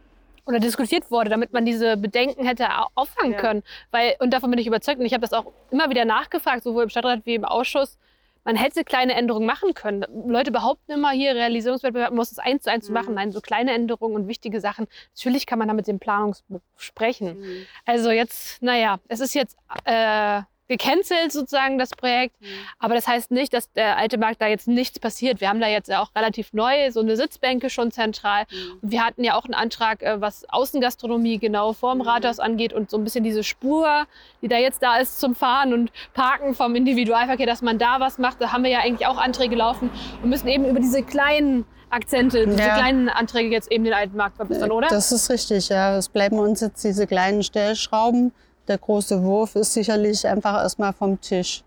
Oder 0.45 0.59
diskutiert 0.59 1.09
wurde, 1.09 1.29
damit 1.29 1.53
man 1.53 1.65
diese 1.65 1.95
Bedenken 1.95 2.45
hätte 2.45 2.67
auffangen 2.95 3.33
ja. 3.33 3.37
können. 3.37 3.63
Weil, 3.91 4.15
und 4.19 4.33
davon 4.33 4.49
bin 4.49 4.59
ich 4.59 4.67
überzeugt, 4.67 4.99
und 4.99 5.05
ich 5.05 5.13
habe 5.13 5.21
das 5.21 5.33
auch 5.33 5.53
immer 5.71 5.89
wieder 5.89 6.05
nachgefragt, 6.05 6.63
sowohl 6.63 6.83
im 6.83 6.89
Stadtrat 6.89 7.25
wie 7.25 7.35
im 7.35 7.45
Ausschuss, 7.45 7.97
man 8.43 8.55
hätte 8.55 8.83
kleine 8.83 9.13
Änderungen 9.13 9.45
machen 9.45 9.73
können. 9.73 10.05
Leute 10.27 10.51
behaupten 10.51 10.91
immer 10.91 11.11
hier, 11.11 11.33
Realisierungswettbewerb 11.33 12.13
muss 12.13 12.31
es 12.31 12.39
eins 12.39 12.63
zu 12.63 12.71
eins 12.71 12.89
mhm. 12.89 12.93
machen. 12.93 13.13
Nein, 13.13 13.31
so 13.31 13.39
kleine 13.39 13.71
Änderungen 13.71 14.15
und 14.15 14.27
wichtige 14.27 14.59
Sachen. 14.59 14.87
Natürlich 15.15 15.45
kann 15.45 15.59
man 15.59 15.69
da 15.69 15.73
mit 15.73 15.87
dem 15.87 15.99
Planungsbuch 15.99 16.61
sprechen. 16.75 17.39
Mhm. 17.39 17.65
Also 17.85 18.11
jetzt, 18.11 18.61
naja, 18.61 18.99
es 19.07 19.21
ist 19.21 19.33
jetzt 19.33 19.57
äh, 19.85 20.41
gecancelt 20.77 21.31
sozusagen 21.31 21.77
das 21.77 21.91
Projekt. 21.91 22.39
Mhm. 22.41 22.47
Aber 22.79 22.95
das 22.95 23.07
heißt 23.07 23.31
nicht, 23.31 23.53
dass 23.53 23.71
der 23.73 23.97
alte 23.97 24.17
Markt 24.17 24.41
da 24.41 24.47
jetzt 24.47 24.67
nichts 24.67 24.99
passiert. 24.99 25.39
Wir 25.39 25.49
haben 25.49 25.59
da 25.59 25.67
jetzt 25.67 25.93
auch 25.93 26.09
relativ 26.15 26.51
neu 26.53 26.91
so 26.91 26.99
eine 26.99 27.15
Sitzbänke 27.15 27.69
schon 27.69 27.91
zentral. 27.91 28.45
Mhm. 28.49 28.79
Und 28.81 28.91
wir 28.91 29.05
hatten 29.05 29.23
ja 29.23 29.35
auch 29.35 29.45
einen 29.45 29.53
Antrag, 29.53 30.01
äh, 30.01 30.19
was 30.19 30.45
Außengastronomie 30.49 31.37
genau 31.37 31.73
vorm 31.73 31.99
mhm. 31.99 32.05
Rathaus 32.05 32.39
angeht 32.39 32.73
und 32.73 32.89
so 32.89 32.97
ein 32.97 33.03
bisschen 33.03 33.23
diese 33.23 33.43
Spur, 33.43 34.05
die 34.41 34.47
da 34.47 34.57
jetzt 34.57 34.81
da 34.81 34.97
ist 34.97 35.19
zum 35.19 35.35
Fahren 35.35 35.73
und 35.73 35.91
Parken 36.13 36.55
vom 36.55 36.75
Individualverkehr, 36.75 37.45
dass 37.45 37.61
man 37.61 37.77
da 37.77 37.99
was 37.99 38.17
macht. 38.17 38.41
Da 38.41 38.51
haben 38.51 38.63
wir 38.63 38.71
ja 38.71 38.79
eigentlich 38.79 39.07
auch 39.07 39.17
Anträge 39.17 39.55
laufen 39.55 39.91
und 40.23 40.29
müssen 40.29 40.47
eben 40.47 40.65
über 40.65 40.79
diese 40.79 41.03
kleinen 41.03 41.65
Akzente, 41.91 42.47
diese 42.47 42.59
ja. 42.59 42.73
kleinen 42.73 43.07
Anträge 43.09 43.51
jetzt 43.51 43.71
eben 43.71 43.83
den 43.83 43.93
alten 43.93 44.17
Markt 44.17 44.37
verbessern, 44.37 44.71
oder? 44.71 44.87
Das 44.87 45.11
ist 45.11 45.29
richtig, 45.29 45.69
ja. 45.69 45.95
Es 45.97 46.09
bleiben 46.09 46.39
uns 46.39 46.61
jetzt 46.61 46.83
diese 46.83 47.05
kleinen 47.05 47.43
Stellschrauben 47.43 48.33
der 48.67 48.77
große 48.77 49.23
Wurf 49.23 49.55
ist 49.55 49.73
sicherlich 49.73 50.27
einfach 50.27 50.61
erstmal 50.61 50.93
vom 50.93 51.19
Tisch. 51.19 51.63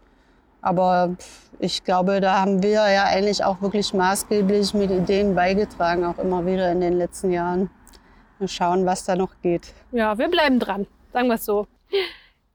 Aber 0.62 1.16
ich 1.58 1.84
glaube, 1.84 2.20
da 2.20 2.40
haben 2.40 2.62
wir 2.62 2.90
ja 2.90 3.04
eigentlich 3.04 3.44
auch 3.44 3.60
wirklich 3.62 3.94
maßgeblich 3.94 4.74
mit 4.74 4.90
Ideen 4.90 5.34
beigetragen, 5.34 6.04
auch 6.04 6.18
immer 6.18 6.44
wieder 6.44 6.72
in 6.72 6.80
den 6.80 6.98
letzten 6.98 7.30
Jahren. 7.30 7.70
Mal 8.38 8.48
schauen, 8.48 8.84
was 8.84 9.04
da 9.04 9.16
noch 9.16 9.30
geht. 9.42 9.72
Ja, 9.92 10.18
wir 10.18 10.28
bleiben 10.28 10.58
dran, 10.58 10.86
sagen 11.12 11.28
wir 11.28 11.36
es 11.36 11.44
so. 11.44 11.66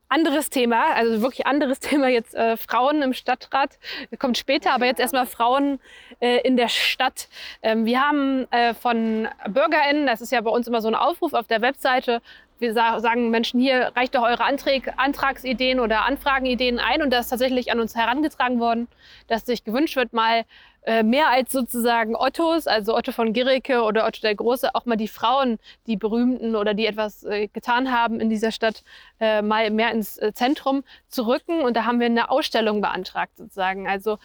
Anderes 0.10 0.50
Thema, 0.50 0.94
also 0.94 1.22
wirklich 1.22 1.48
anderes 1.48 1.80
Thema 1.80 2.10
jetzt 2.10 2.36
äh, 2.36 2.58
Frauen 2.58 3.02
im 3.02 3.14
Stadtrat. 3.14 3.80
Kommt 4.20 4.38
später, 4.38 4.74
aber 4.74 4.86
jetzt 4.86 5.00
erstmal 5.00 5.26
Frauen 5.26 5.80
äh, 6.20 6.42
in 6.42 6.58
der 6.58 6.68
Stadt. 6.68 7.30
Ähm, 7.62 7.86
wir 7.86 8.02
haben 8.02 8.46
äh, 8.52 8.74
von 8.74 9.30
BürgerInnen, 9.48 10.06
das 10.06 10.20
ist 10.20 10.32
ja 10.34 10.42
bei 10.42 10.52
uns 10.52 10.68
immer 10.68 10.82
so 10.82 10.90
ein 10.90 10.96
Aufruf 10.96 11.34
auf 11.34 11.48
der 11.48 11.62
Webseite, 11.62 12.22
wir 12.62 12.74
sagen 12.74 13.32
Menschen 13.32 13.60
hier, 13.60 13.92
reicht 13.96 14.16
doch 14.16 14.22
eure 14.22 14.44
Antrag, 14.44 14.94
Antragsideen 14.98 15.80
oder 15.80 16.06
Anfragenideen 16.06 16.80
ein. 16.80 17.02
Und 17.02 17.12
da 17.12 17.20
ist 17.20 17.30
tatsächlich 17.30 17.72
an 17.72 17.80
uns 17.80 17.96
herangetragen 17.96 18.60
worden, 18.60 18.88
dass 19.28 19.46
sich 19.46 19.64
gewünscht 19.64 19.96
wird, 19.96 20.14
mal 20.14 20.46
äh, 20.84 21.04
mehr 21.04 21.30
als 21.30 21.52
sozusagen 21.52 22.16
Ottos, 22.16 22.68
also 22.68 22.96
Otto 22.96 23.12
von 23.12 23.34
Gericke 23.34 23.82
oder 23.82 24.06
Otto 24.06 24.22
der 24.22 24.36
Große, 24.36 24.74
auch 24.76 24.86
mal 24.86 24.96
die 24.96 25.08
Frauen, 25.08 25.60
die 25.88 25.98
berühmten 25.98 26.56
oder 26.56 26.74
die 26.74 26.86
etwas 26.86 27.24
äh, 27.24 27.48
getan 27.48 27.92
haben 27.92 28.20
in 28.20 28.30
dieser 28.30 28.52
Stadt, 28.52 28.84
äh, 29.20 29.42
mal 29.42 29.70
mehr 29.72 29.92
ins 29.92 30.20
Zentrum 30.34 30.84
zu 31.08 31.28
rücken. 31.28 31.62
Und 31.62 31.76
da 31.76 31.86
haben 31.86 32.00
wir 32.00 32.08
eine 32.08 32.30
Ausstellung 32.30 32.82
beantragt 32.82 33.38
sozusagen. 33.38 33.88
Also 33.88 34.18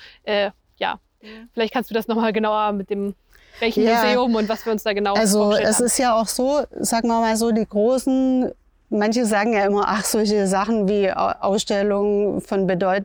ja, 0.78 1.00
vielleicht 1.54 1.72
kannst 1.72 1.88
du 1.88 1.94
das 1.94 2.06
nochmal 2.06 2.32
genauer 2.34 2.72
mit 2.72 2.90
dem 2.90 3.14
welchem 3.60 3.84
ja. 3.84 4.02
Museum 4.02 4.34
und 4.34 4.48
was 4.48 4.64
wir 4.64 4.72
uns 4.72 4.82
da 4.82 4.92
genau 4.92 5.14
Also 5.14 5.52
es 5.52 5.80
ist 5.80 5.98
ja 5.98 6.14
auch 6.20 6.28
so, 6.28 6.62
sagen 6.78 7.08
wir 7.08 7.20
mal 7.20 7.36
so, 7.36 7.50
die 7.50 7.66
großen, 7.66 8.52
manche 8.90 9.26
sagen 9.26 9.52
ja 9.52 9.64
immer, 9.64 9.84
ach, 9.86 10.04
solche 10.04 10.46
Sachen 10.46 10.88
wie 10.88 11.10
Ausstellungen 11.12 12.40
von 12.40 12.66
bedeut 12.66 13.04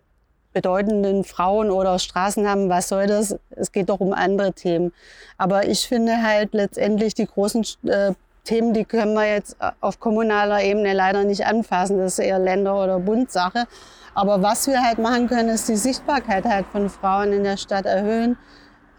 bedeutenden 0.54 1.24
Frauen 1.24 1.72
oder 1.72 1.98
Straßennamen, 1.98 2.70
was 2.70 2.90
soll 2.90 3.08
das? 3.08 3.38
Es 3.52 3.72
geht 3.72 3.90
doch 3.90 4.02
um 4.02 4.12
andere 4.12 4.52
Themen. 4.52 4.92
Aber 5.38 5.68
ich 5.68 5.88
finde 5.88 6.22
halt 6.22 6.54
letztendlich 6.54 7.14
die 7.14 7.26
großen 7.26 7.66
äh, 7.88 8.12
Themen, 8.44 8.74
die 8.74 8.86
können 8.86 9.14
wir 9.14 9.32
jetzt 9.32 9.56
auf 9.80 10.00
kommunaler 10.00 10.62
Ebene 10.64 10.94
leider 10.94 11.24
nicht 11.24 11.46
anfassen. 11.46 12.00
Das 12.00 12.14
ist 12.14 12.26
eher 12.26 12.40
Länder- 12.40 12.84
oder 12.84 13.00
Bundsache. 13.00 13.66
Aber 14.14 14.42
was 14.42 14.68
wir 14.68 14.82
halt 14.84 14.98
machen 14.98 15.28
können, 15.28 15.50
ist 15.50 15.70
die 15.70 15.78
Sichtbarkeit 15.78 16.44
halt 16.46 16.66
von 16.72 16.90
Frauen 16.90 17.32
in 17.32 17.44
der 17.44 17.58
Stadt 17.58 17.86
erhöhen. 17.86 18.38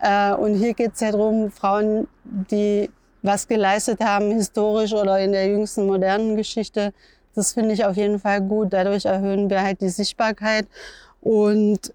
Äh, 0.03 0.35
und 0.35 0.57
hier 0.57 0.75
geht 0.75 0.95
es 0.95 1.01
ja 1.01 1.13
darum, 1.13 1.51
Frauen, 1.51 2.09
die 2.25 2.91
was 3.23 3.47
geleistet 3.47 4.01
haben, 4.01 4.33
historisch 4.33 4.93
oder 4.93 5.21
in 5.21 5.31
der 5.31 5.47
jüngsten 5.47 5.87
modernen 5.87 6.37
Geschichte. 6.37 6.93
Das 7.35 7.53
finde 7.53 7.73
ich 7.73 7.85
auf 7.85 7.97
jeden 7.97 8.19
Fall 8.19 8.41
gut. 8.41 8.73
Dadurch 8.73 9.05
erhöhen 9.05 9.49
wir 9.49 9.63
halt 9.63 9.81
die 9.81 9.89
Sichtbarkeit. 9.89 10.67
Und 11.21 11.95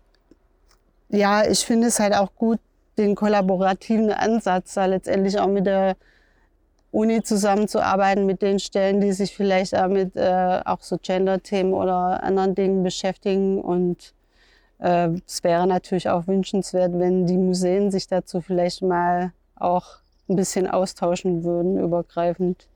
ja, 1.09 1.45
ich 1.45 1.65
finde 1.65 1.87
es 1.87 1.99
halt 1.99 2.15
auch 2.15 2.33
gut, 2.35 2.59
den 2.97 3.13
kollaborativen 3.13 4.11
Ansatz, 4.11 4.73
da 4.73 4.85
letztendlich 4.85 5.37
auch 5.37 5.47
mit 5.47 5.67
der 5.67 5.97
Uni 6.91 7.21
zusammenzuarbeiten, 7.21 8.25
mit 8.25 8.41
den 8.41 8.57
Stellen, 8.57 9.01
die 9.01 9.11
sich 9.11 9.35
vielleicht 9.35 9.75
auch 9.75 9.89
mit 9.89 10.15
äh, 10.15 10.61
auch 10.65 10.81
so 10.81 10.97
Gender-Themen 10.97 11.73
oder 11.73 12.23
anderen 12.23 12.55
Dingen 12.55 12.83
beschäftigen 12.83 13.61
und 13.61 14.13
äh, 14.79 15.09
es 15.25 15.43
wäre 15.43 15.67
natürlich 15.67 16.09
auch 16.09 16.27
wünschenswert, 16.27 16.91
wenn 16.93 17.25
die 17.25 17.37
Museen 17.37 17.91
sich 17.91 18.07
dazu 18.07 18.41
vielleicht 18.41 18.81
mal 18.81 19.31
auch 19.55 19.97
ein 20.29 20.35
bisschen 20.35 20.67
austauschen 20.67 21.43
würden, 21.43 21.79
übergreifend. 21.79 22.67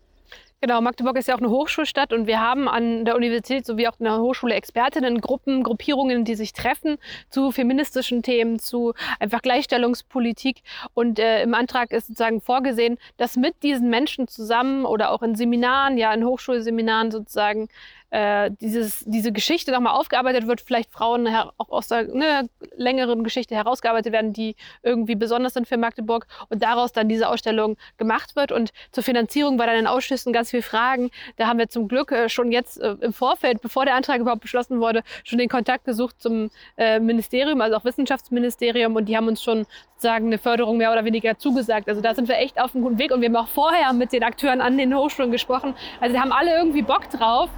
Genau, 0.63 0.79
Magdeburg 0.79 1.17
ist 1.17 1.27
ja 1.27 1.34
auch 1.34 1.39
eine 1.39 1.50
Hochschulstadt 1.50 2.13
und 2.13 2.27
wir 2.27 2.39
haben 2.39 2.70
an 2.70 3.03
der 3.03 3.15
Universität 3.15 3.65
sowie 3.65 3.88
auch 3.88 4.00
in 4.00 4.03
der 4.03 4.20
Hochschule 4.20 4.53
Expertinnen, 4.53 5.20
Gruppen, 5.20 5.63
Gruppierungen, 5.63 6.24
die 6.24 6.36
sich 6.36 6.53
treffen 6.53 7.00
zu 7.31 7.50
feministischen 7.50 8.22
Themen, 8.22 8.60
zu 8.60 8.93
einfach 9.20 9.41
Gleichstellungspolitik. 9.41 10.62
Und 10.93 11.17
äh, 11.17 11.41
im 11.41 11.55
Antrag 11.55 11.91
ist 11.91 12.05
sozusagen 12.05 12.41
vorgesehen, 12.41 13.00
dass 13.17 13.38
mit 13.38 13.63
diesen 13.63 13.89
Menschen 13.89 14.27
zusammen 14.27 14.86
oder 14.86 15.10
auch 15.10 15.24
in 15.24 15.34
Seminaren, 15.34 15.98
ja 15.98 16.13
in 16.13 16.24
Hochschulseminaren 16.24 17.10
sozusagen 17.10 17.67
äh, 18.11 18.51
dieses, 18.59 19.03
diese 19.05 19.31
Geschichte 19.31 19.71
nochmal 19.71 19.93
aufgearbeitet 19.93 20.47
wird, 20.47 20.61
vielleicht 20.61 20.91
Frauen 20.91 21.27
auch 21.57 21.69
aus 21.69 21.87
der 21.87 22.03
ne, 22.03 22.49
längeren 22.75 23.23
Geschichte 23.23 23.55
herausgearbeitet 23.55 24.13
werden, 24.13 24.33
die 24.33 24.55
irgendwie 24.83 25.15
besonders 25.15 25.53
sind 25.53 25.67
für 25.67 25.77
Magdeburg 25.77 26.27
und 26.49 26.61
daraus 26.61 26.91
dann 26.91 27.09
diese 27.09 27.27
Ausstellung 27.27 27.77
gemacht 27.97 28.35
wird. 28.35 28.51
Und 28.51 28.71
zur 28.91 29.03
Finanzierung 29.03 29.57
bei 29.57 29.65
deinen 29.65 29.87
Ausschüssen 29.87 30.33
ganz 30.33 30.51
viele 30.51 30.63
Fragen. 30.63 31.09
Da 31.37 31.47
haben 31.47 31.57
wir 31.57 31.69
zum 31.69 31.87
Glück 31.87 32.11
äh, 32.11 32.29
schon 32.29 32.51
jetzt 32.51 32.79
äh, 32.79 32.95
im 32.99 33.13
Vorfeld, 33.13 33.61
bevor 33.61 33.85
der 33.85 33.95
Antrag 33.95 34.19
überhaupt 34.19 34.41
beschlossen 34.41 34.79
wurde, 34.81 35.03
schon 35.23 35.39
den 35.39 35.49
Kontakt 35.49 35.85
gesucht 35.85 36.21
zum 36.21 36.51
äh, 36.77 36.99
Ministerium, 36.99 37.61
also 37.61 37.77
auch 37.77 37.85
Wissenschaftsministerium 37.85 38.95
und 38.95 39.05
die 39.05 39.15
haben 39.15 39.27
uns 39.27 39.41
schon 39.41 39.65
sozusagen 39.95 40.27
eine 40.27 40.37
Förderung 40.37 40.77
mehr 40.77 40.91
oder 40.91 41.05
weniger 41.05 41.37
zugesagt. 41.37 41.87
Also 41.87 42.01
da 42.01 42.15
sind 42.15 42.27
wir 42.27 42.37
echt 42.37 42.59
auf 42.59 42.73
einem 42.73 42.83
guten 42.83 42.99
Weg 42.99 43.11
und 43.11 43.21
wir 43.21 43.29
haben 43.29 43.35
auch 43.35 43.47
vorher 43.47 43.93
mit 43.93 44.11
den 44.11 44.23
Akteuren 44.23 44.59
an 44.59 44.77
den 44.77 44.95
Hochschulen 44.95 45.31
gesprochen. 45.31 45.75
Also 45.99 46.17
haben 46.17 46.31
alle 46.31 46.55
irgendwie 46.55 46.81
Bock 46.81 47.09
drauf. 47.11 47.49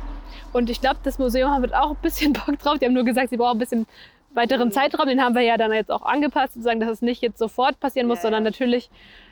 Und 0.53 0.69
ich 0.69 0.79
glaube, 0.79 0.98
das 1.03 1.19
Museum 1.19 1.62
wird 1.62 1.74
auch 1.74 1.91
ein 1.91 1.98
bisschen 2.01 2.33
Bock 2.45 2.57
drauf. 2.60 2.77
Die 2.79 2.86
haben 2.86 2.93
nur 2.93 3.03
gesagt, 3.03 3.29
sie 3.29 3.38
brauchen 3.38 3.57
ein 3.57 3.60
bisschen 3.60 3.88
weiteren 4.33 4.72
Zeitraum. 4.72 5.07
Den 5.07 5.22
haben 5.22 5.36
wir 5.36 5.41
ja 5.41 5.57
dann 5.57 5.72
jetzt 5.74 5.91
auch 5.91 6.03
angepasst, 6.03 6.53
sozusagen, 6.53 6.79
dass 6.79 6.89
es 6.89 7.01
nicht 7.01 7.22
jetzt 7.22 7.38
sofort 7.38 7.79
passieren 7.79 8.07
muss, 8.07 8.19
ja, 8.19 8.24
sondern 8.24 8.43
natürlich, 8.43 8.89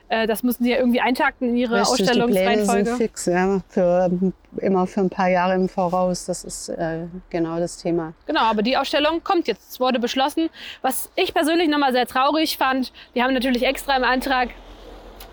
äh, 0.10 0.28
das 0.28 0.44
müssen 0.44 0.64
sie 0.64 0.72
ja 0.72 0.78
irgendwie 0.78 1.02
eintakten 1.02 1.50
in 1.50 1.58
ihre 1.58 1.82
Richtig, 1.82 1.92
Ausstellungsreihenfolge. 1.92 2.84
Die 2.84 2.84
Pläne 2.84 2.86
sind 2.86 2.98
fix, 2.98 3.26
ja, 3.26 3.62
für, 3.70 4.12
immer 4.58 4.88
für 4.88 5.02
ein 5.02 5.10
paar 5.10 5.30
Jahre 5.30 5.56
im 5.56 5.70
Voraus. 5.70 6.26
Das 6.26 6.44
ist 6.44 6.70
äh, 6.70 7.06
genau 7.30 7.60
das 7.60 7.78
Thema. 7.78 8.14
Genau, 8.26 8.42
aber 8.42 8.62
die 8.62 8.78
Ausstellung 8.78 9.24
kommt 9.24 9.48
jetzt. 9.48 9.72
Es 9.72 9.80
wurde 9.80 10.00
beschlossen. 10.00 10.50
Was 10.82 11.10
ich 11.16 11.34
persönlich 11.34 11.70
nochmal 11.70 11.94
sehr 11.94 12.08
traurig 12.08 12.58
fand, 12.58 12.92
wir 13.14 13.24
haben 13.24 13.34
natürlich 13.34 13.64
extra 13.64 13.96
im 13.96 14.04
Antrag 14.04 14.50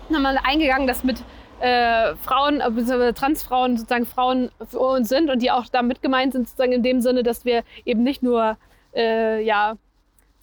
nochmal 0.09 0.39
eingegangen, 0.43 0.87
dass 0.87 1.03
mit 1.03 1.17
äh, 1.59 2.15
Frauen, 2.15 2.61
äh, 2.61 3.13
Transfrauen 3.13 3.77
sozusagen 3.77 4.05
Frauen 4.05 4.51
für 4.69 4.79
uns 4.79 5.09
sind 5.09 5.29
und 5.29 5.41
die 5.41 5.51
auch 5.51 5.65
damit 5.67 6.01
gemeint 6.01 6.33
sind, 6.33 6.47
sozusagen 6.47 6.71
in 6.71 6.83
dem 6.83 7.01
Sinne, 7.01 7.23
dass 7.23 7.45
wir 7.45 7.63
eben 7.85 8.03
nicht 8.03 8.23
nur 8.23 8.57
äh, 8.95 9.41
ja, 9.43 9.75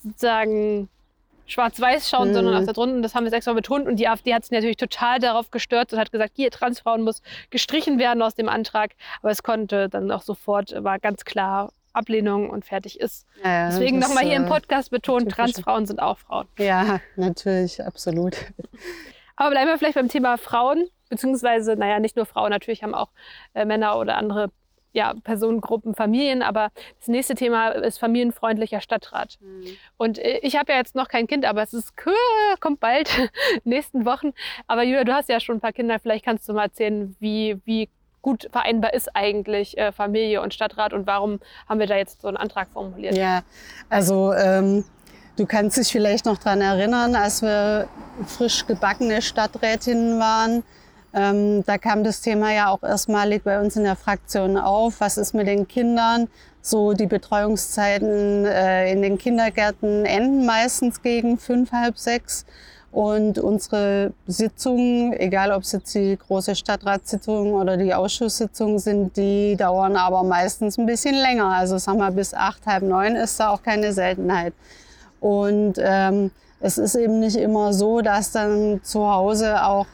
sozusagen 0.02 0.88
schwarz-weiß 1.46 2.08
schauen, 2.08 2.30
mhm. 2.30 2.34
sondern 2.34 2.56
auch 2.56 2.66
da 2.66 2.72
drunten, 2.72 3.02
das 3.02 3.14
haben 3.14 3.24
wir 3.24 3.32
extra 3.32 3.52
betont. 3.52 3.86
Und 3.86 3.96
die 3.96 4.08
AfD 4.08 4.34
hat 4.34 4.44
sich 4.44 4.52
natürlich 4.52 4.76
total 4.76 5.18
darauf 5.18 5.50
gestört 5.50 5.92
und 5.92 5.98
hat 5.98 6.12
gesagt, 6.12 6.32
hier, 6.34 6.50
Transfrauen 6.50 7.02
muss 7.02 7.22
gestrichen 7.50 7.98
werden 7.98 8.22
aus 8.22 8.34
dem 8.34 8.48
Antrag. 8.48 8.92
Aber 9.22 9.30
es 9.30 9.42
konnte 9.42 9.88
dann 9.88 10.10
auch 10.10 10.22
sofort, 10.22 10.74
war 10.82 10.98
ganz 10.98 11.24
klar 11.24 11.72
Ablehnung 11.92 12.50
und 12.50 12.64
fertig 12.64 13.00
ist. 13.00 13.26
Ja, 13.42 13.50
ja, 13.50 13.66
Deswegen 13.68 13.98
nochmal 13.98 14.24
hier 14.24 14.36
im 14.36 14.44
äh, 14.44 14.48
Podcast 14.48 14.90
betont, 14.90 15.30
Transfrauen 15.30 15.86
sind 15.86 16.00
auch 16.00 16.18
Frauen. 16.18 16.46
Ja, 16.58 17.00
natürlich, 17.16 17.82
absolut. 17.82 18.36
Aber 19.36 19.50
bleiben 19.50 19.68
wir 19.68 19.78
vielleicht 19.78 19.94
beim 19.94 20.08
Thema 20.08 20.36
Frauen 20.36 20.88
beziehungsweise, 21.08 21.76
naja, 21.76 22.00
nicht 22.00 22.16
nur 22.16 22.26
Frauen, 22.26 22.50
natürlich 22.50 22.82
haben 22.82 22.94
auch 22.94 23.10
äh, 23.54 23.64
Männer 23.64 23.98
oder 23.98 24.16
andere 24.16 24.50
ja, 24.92 25.12
Personengruppen, 25.22 25.94
Familien, 25.94 26.42
aber 26.42 26.70
das 26.98 27.08
nächste 27.08 27.34
Thema 27.34 27.68
ist 27.68 27.98
familienfreundlicher 27.98 28.80
Stadtrat. 28.80 29.36
Mhm. 29.40 29.66
Und 29.98 30.18
äh, 30.18 30.38
ich 30.38 30.56
habe 30.56 30.72
ja 30.72 30.78
jetzt 30.78 30.94
noch 30.94 31.08
kein 31.08 31.26
Kind, 31.26 31.44
aber 31.44 31.62
es 31.62 31.74
ist 31.74 31.92
kommt 32.60 32.80
bald, 32.80 33.10
nächsten 33.64 34.06
Wochen. 34.06 34.32
Aber 34.66 34.84
Julia, 34.84 35.04
du 35.04 35.12
hast 35.12 35.28
ja 35.28 35.38
schon 35.38 35.56
ein 35.56 35.60
paar 35.60 35.72
Kinder, 35.72 35.98
vielleicht 35.98 36.24
kannst 36.24 36.48
du 36.48 36.54
mal 36.54 36.64
erzählen, 36.64 37.14
wie, 37.20 37.60
wie 37.66 37.90
gut 38.22 38.48
vereinbar 38.50 38.94
ist 38.94 39.14
eigentlich 39.14 39.76
äh, 39.76 39.92
Familie 39.92 40.40
und 40.40 40.54
Stadtrat 40.54 40.94
und 40.94 41.06
warum 41.06 41.40
haben 41.68 41.78
wir 41.78 41.86
da 41.86 41.96
jetzt 41.96 42.22
so 42.22 42.28
einen 42.28 42.38
Antrag 42.38 42.68
formuliert? 42.68 43.16
Ja, 43.16 43.42
also 43.90 44.32
ähm, 44.32 44.84
Du 45.36 45.44
kannst 45.44 45.76
dich 45.76 45.92
vielleicht 45.92 46.24
noch 46.24 46.38
daran 46.38 46.62
erinnern, 46.62 47.14
als 47.14 47.42
wir 47.42 47.88
frisch 48.26 48.66
gebackene 48.66 49.20
Stadträtinnen 49.20 50.18
waren, 50.18 50.64
ähm, 51.16 51.64
da 51.64 51.78
kam 51.78 52.04
das 52.04 52.20
Thema 52.20 52.52
ja 52.52 52.68
auch 52.68 52.82
erstmalig 52.82 53.42
bei 53.42 53.58
uns 53.58 53.74
in 53.74 53.84
der 53.84 53.96
Fraktion 53.96 54.58
auf. 54.58 55.00
Was 55.00 55.16
ist 55.16 55.32
mit 55.32 55.46
den 55.46 55.66
Kindern? 55.66 56.28
So 56.60 56.92
die 56.92 57.06
Betreuungszeiten 57.06 58.44
äh, 58.44 58.92
in 58.92 59.00
den 59.00 59.16
Kindergärten 59.16 60.04
enden 60.04 60.44
meistens 60.44 61.00
gegen 61.00 61.38
fünf, 61.38 61.72
halb 61.72 61.96
sechs. 61.96 62.44
Und 62.92 63.38
unsere 63.38 64.12
Sitzungen, 64.26 65.14
egal 65.14 65.52
ob 65.52 65.62
es 65.62 65.72
jetzt 65.72 65.94
die 65.94 66.18
große 66.18 66.54
Stadtratssitzung 66.54 67.54
oder 67.54 67.78
die 67.78 67.94
Ausschusssitzungen 67.94 68.78
sind, 68.78 69.16
die 69.16 69.56
dauern 69.56 69.96
aber 69.96 70.22
meistens 70.22 70.76
ein 70.76 70.86
bisschen 70.86 71.14
länger. 71.14 71.46
Also 71.46 71.78
sagen 71.78 71.98
wir 71.98 72.10
bis 72.10 72.34
acht, 72.34 72.66
halb 72.66 72.82
neun 72.82 73.16
ist 73.16 73.40
da 73.40 73.50
auch 73.50 73.62
keine 73.62 73.92
Seltenheit. 73.94 74.52
Und 75.20 75.74
ähm, 75.78 76.30
es 76.60 76.78
ist 76.78 76.94
eben 76.94 77.20
nicht 77.20 77.36
immer 77.36 77.72
so, 77.72 78.00
dass 78.00 78.32
dann 78.32 78.80
zu 78.82 79.06
Hause 79.06 79.64
auch 79.64 79.86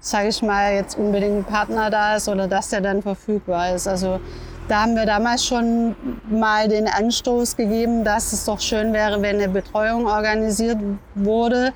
sage 0.00 0.28
ich 0.28 0.42
mal, 0.42 0.74
jetzt 0.74 0.98
unbedingt 0.98 1.38
ein 1.38 1.44
Partner 1.44 1.90
da 1.90 2.16
ist 2.16 2.28
oder 2.28 2.46
dass 2.46 2.68
der 2.68 2.80
dann 2.80 3.02
verfügbar 3.02 3.74
ist. 3.74 3.86
Also 3.88 4.20
da 4.68 4.82
haben 4.82 4.96
wir 4.96 5.06
damals 5.06 5.44
schon 5.44 5.96
mal 6.28 6.68
den 6.68 6.88
Anstoß 6.88 7.56
gegeben, 7.56 8.04
dass 8.04 8.32
es 8.32 8.44
doch 8.44 8.60
schön 8.60 8.92
wäre, 8.92 9.22
wenn 9.22 9.36
eine 9.36 9.48
Betreuung 9.48 10.06
organisiert 10.06 10.78
wurde. 11.14 11.72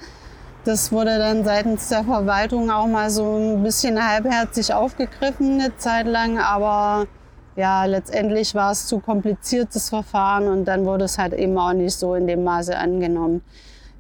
Das 0.65 0.93
wurde 0.93 1.19
dann 1.19 1.43
seitens 1.45 1.89
der 1.89 2.05
Verwaltung 2.05 2.71
auch 2.71 2.87
mal 2.87 3.11
so 3.11 3.37
ein 3.37 3.63
bisschen 3.63 4.07
halbherzig 4.07 4.73
aufgegriffen 4.73 5.61
eine 5.61 5.77
Zeit 5.77 6.07
lang, 6.07 6.39
aber 6.39 7.07
ja, 7.57 7.85
letztendlich 7.85 8.55
war 8.55 8.71
es 8.71 8.87
zu 8.87 9.01
kompliziertes 9.01 9.89
Verfahren 9.89 10.47
und 10.47 10.65
dann 10.67 10.85
wurde 10.87 11.05
es 11.07 11.19
halt 11.19 11.33
eben 11.33 11.59
auch 11.59 11.73
nicht 11.73 11.95
so 11.95 12.15
in 12.15 12.27
dem 12.27 12.45
Maße 12.45 12.77
angenommen. 12.77 13.43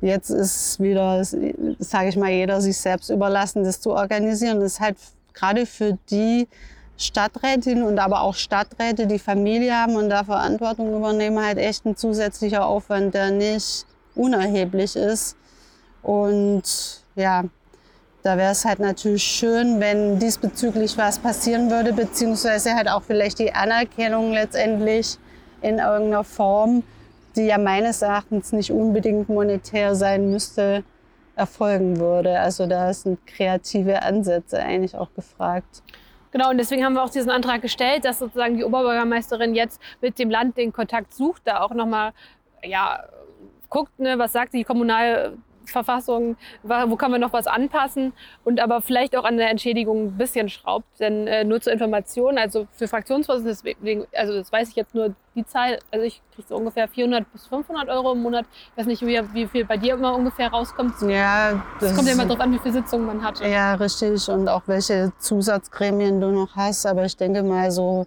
Jetzt 0.02 0.30
ist 0.30 0.80
wieder, 0.80 1.24
sage 1.24 2.08
ich 2.08 2.16
mal, 2.16 2.30
jeder 2.30 2.60
sich 2.60 2.76
selbst 2.76 3.08
überlassen, 3.08 3.62
das 3.62 3.80
zu 3.80 3.92
organisieren. 3.92 4.58
Das 4.60 4.72
ist 4.72 4.80
halt 4.80 4.96
gerade 5.32 5.64
für 5.64 5.96
die 6.10 6.48
Stadträtinnen 6.96 7.84
und 7.84 8.00
aber 8.00 8.22
auch 8.22 8.34
Stadträte, 8.34 9.06
die 9.06 9.20
Familie 9.20 9.74
haben 9.74 9.94
und 9.94 10.10
da 10.10 10.24
Verantwortung 10.24 10.92
übernehmen, 10.94 11.44
halt 11.44 11.58
echt 11.58 11.86
ein 11.86 11.96
zusätzlicher 11.96 12.66
Aufwand, 12.66 13.14
der 13.14 13.30
nicht 13.30 13.86
unerheblich 14.16 14.96
ist. 14.96 15.36
Und 16.02 16.64
ja, 17.14 17.44
da 18.24 18.36
wäre 18.36 18.52
es 18.52 18.64
halt 18.64 18.80
natürlich 18.80 19.22
schön, 19.22 19.78
wenn 19.78 20.18
diesbezüglich 20.18 20.98
was 20.98 21.20
passieren 21.20 21.70
würde, 21.70 21.92
beziehungsweise 21.92 22.74
halt 22.74 22.88
auch 22.88 23.02
vielleicht 23.02 23.38
die 23.38 23.54
Anerkennung 23.54 24.32
letztendlich 24.32 25.16
in 25.60 25.78
irgendeiner 25.78 26.24
Form 26.24 26.82
die 27.36 27.46
ja 27.46 27.58
meines 27.58 28.02
Erachtens 28.02 28.52
nicht 28.52 28.70
unbedingt 28.70 29.28
monetär 29.28 29.94
sein 29.94 30.30
müsste, 30.30 30.84
erfolgen 31.36 31.98
würde. 31.98 32.38
Also 32.38 32.66
da 32.66 32.92
sind 32.92 33.26
kreative 33.26 34.02
Ansätze 34.02 34.60
eigentlich 34.60 34.96
auch 34.96 35.12
gefragt. 35.14 35.82
Genau, 36.30 36.50
und 36.50 36.58
deswegen 36.58 36.84
haben 36.84 36.94
wir 36.94 37.02
auch 37.02 37.10
diesen 37.10 37.30
Antrag 37.30 37.60
gestellt, 37.60 38.04
dass 38.04 38.18
sozusagen 38.18 38.56
die 38.56 38.64
Oberbürgermeisterin 38.64 39.54
jetzt 39.54 39.80
mit 40.00 40.18
dem 40.18 40.30
Land 40.30 40.56
den 40.56 40.72
Kontakt 40.72 41.12
sucht, 41.12 41.42
da 41.44 41.60
auch 41.60 41.74
nochmal 41.74 42.12
ja, 42.62 43.04
guckt, 43.68 43.98
ne, 43.98 44.18
was 44.18 44.32
sagt 44.32 44.54
die 44.54 44.64
Kommunal 44.64 45.36
Verfassung, 45.66 46.36
wo 46.62 46.96
kann 46.96 47.10
man 47.10 47.20
noch 47.20 47.32
was 47.32 47.46
anpassen 47.46 48.12
und 48.44 48.60
aber 48.60 48.80
vielleicht 48.82 49.16
auch 49.16 49.24
an 49.24 49.36
der 49.36 49.50
Entschädigung 49.50 50.06
ein 50.06 50.18
bisschen 50.18 50.48
schraubt. 50.48 50.86
Denn 51.00 51.26
äh, 51.26 51.44
nur 51.44 51.60
zur 51.60 51.72
Information, 51.72 52.38
also 52.38 52.66
für 52.72 52.88
Fraktionsvorsitzende, 52.88 54.06
also 54.14 54.34
das 54.34 54.52
weiß 54.52 54.68
ich 54.70 54.76
jetzt 54.76 54.94
nur 54.94 55.14
die 55.34 55.44
Zahl, 55.46 55.78
also 55.90 56.04
ich 56.04 56.20
kriege 56.34 56.48
so 56.48 56.56
ungefähr 56.56 56.88
400 56.88 57.30
bis 57.32 57.46
500 57.46 57.88
Euro 57.88 58.12
im 58.12 58.22
Monat. 58.22 58.44
Ich 58.72 58.78
weiß 58.78 58.86
nicht, 58.86 59.02
wie, 59.02 59.20
wie 59.32 59.46
viel 59.46 59.64
bei 59.64 59.76
dir 59.76 59.94
immer 59.94 60.14
ungefähr 60.14 60.48
rauskommt. 60.48 60.94
Ja, 61.02 61.64
das, 61.80 61.88
das 61.88 61.96
kommt 61.96 62.08
ja 62.08 62.14
immer 62.14 62.24
darauf 62.24 62.40
an, 62.40 62.52
wie 62.52 62.58
viele 62.58 62.74
Sitzungen 62.74 63.06
man 63.06 63.22
hat. 63.22 63.40
Ja, 63.40 63.74
richtig 63.74 64.28
und 64.28 64.48
auch 64.48 64.62
welche 64.66 65.12
Zusatzgremien 65.18 66.20
du 66.20 66.30
noch 66.30 66.54
hast. 66.56 66.86
Aber 66.86 67.04
ich 67.04 67.16
denke 67.16 67.42
mal 67.42 67.70
so 67.70 68.06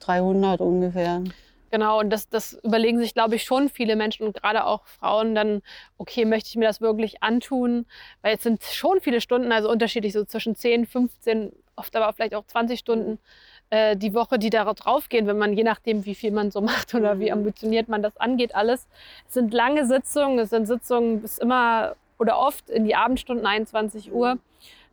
300 0.00 0.60
ungefähr. 0.60 1.22
Genau, 1.74 1.98
und 1.98 2.10
das, 2.10 2.28
das 2.28 2.52
überlegen 2.62 3.00
sich, 3.00 3.14
glaube 3.14 3.34
ich, 3.34 3.42
schon 3.42 3.68
viele 3.68 3.96
Menschen 3.96 4.24
und 4.24 4.40
gerade 4.40 4.64
auch 4.64 4.86
Frauen 4.86 5.34
dann, 5.34 5.60
okay, 5.98 6.24
möchte 6.24 6.48
ich 6.50 6.54
mir 6.54 6.68
das 6.68 6.80
wirklich 6.80 7.20
antun? 7.20 7.84
Weil 8.22 8.36
es 8.36 8.44
sind 8.44 8.62
schon 8.62 9.00
viele 9.00 9.20
Stunden, 9.20 9.50
also 9.50 9.68
unterschiedlich 9.68 10.12
so 10.12 10.24
zwischen 10.24 10.54
10, 10.54 10.86
15, 10.86 11.52
oft 11.74 11.96
aber 11.96 12.12
vielleicht 12.12 12.36
auch 12.36 12.46
20 12.46 12.78
Stunden 12.78 13.18
äh, 13.70 13.96
die 13.96 14.14
Woche, 14.14 14.38
die 14.38 14.50
darauf 14.50 14.76
draufgehen, 14.76 15.26
wenn 15.26 15.36
man, 15.36 15.54
je 15.54 15.64
nachdem, 15.64 16.04
wie 16.06 16.14
viel 16.14 16.30
man 16.30 16.52
so 16.52 16.60
macht 16.60 16.94
oder 16.94 17.18
wie 17.18 17.26
mhm. 17.26 17.38
ambitioniert 17.38 17.88
man 17.88 18.04
das 18.04 18.16
angeht, 18.18 18.54
alles. 18.54 18.86
Es 19.26 19.34
sind 19.34 19.52
lange 19.52 19.84
Sitzungen, 19.84 20.38
es 20.38 20.50
sind 20.50 20.66
Sitzungen 20.66 21.22
bis 21.22 21.38
immer 21.38 21.96
oder 22.20 22.38
oft 22.38 22.70
in 22.70 22.84
die 22.84 22.94
Abendstunden, 22.94 23.46
21 23.46 24.12
Uhr. 24.12 24.38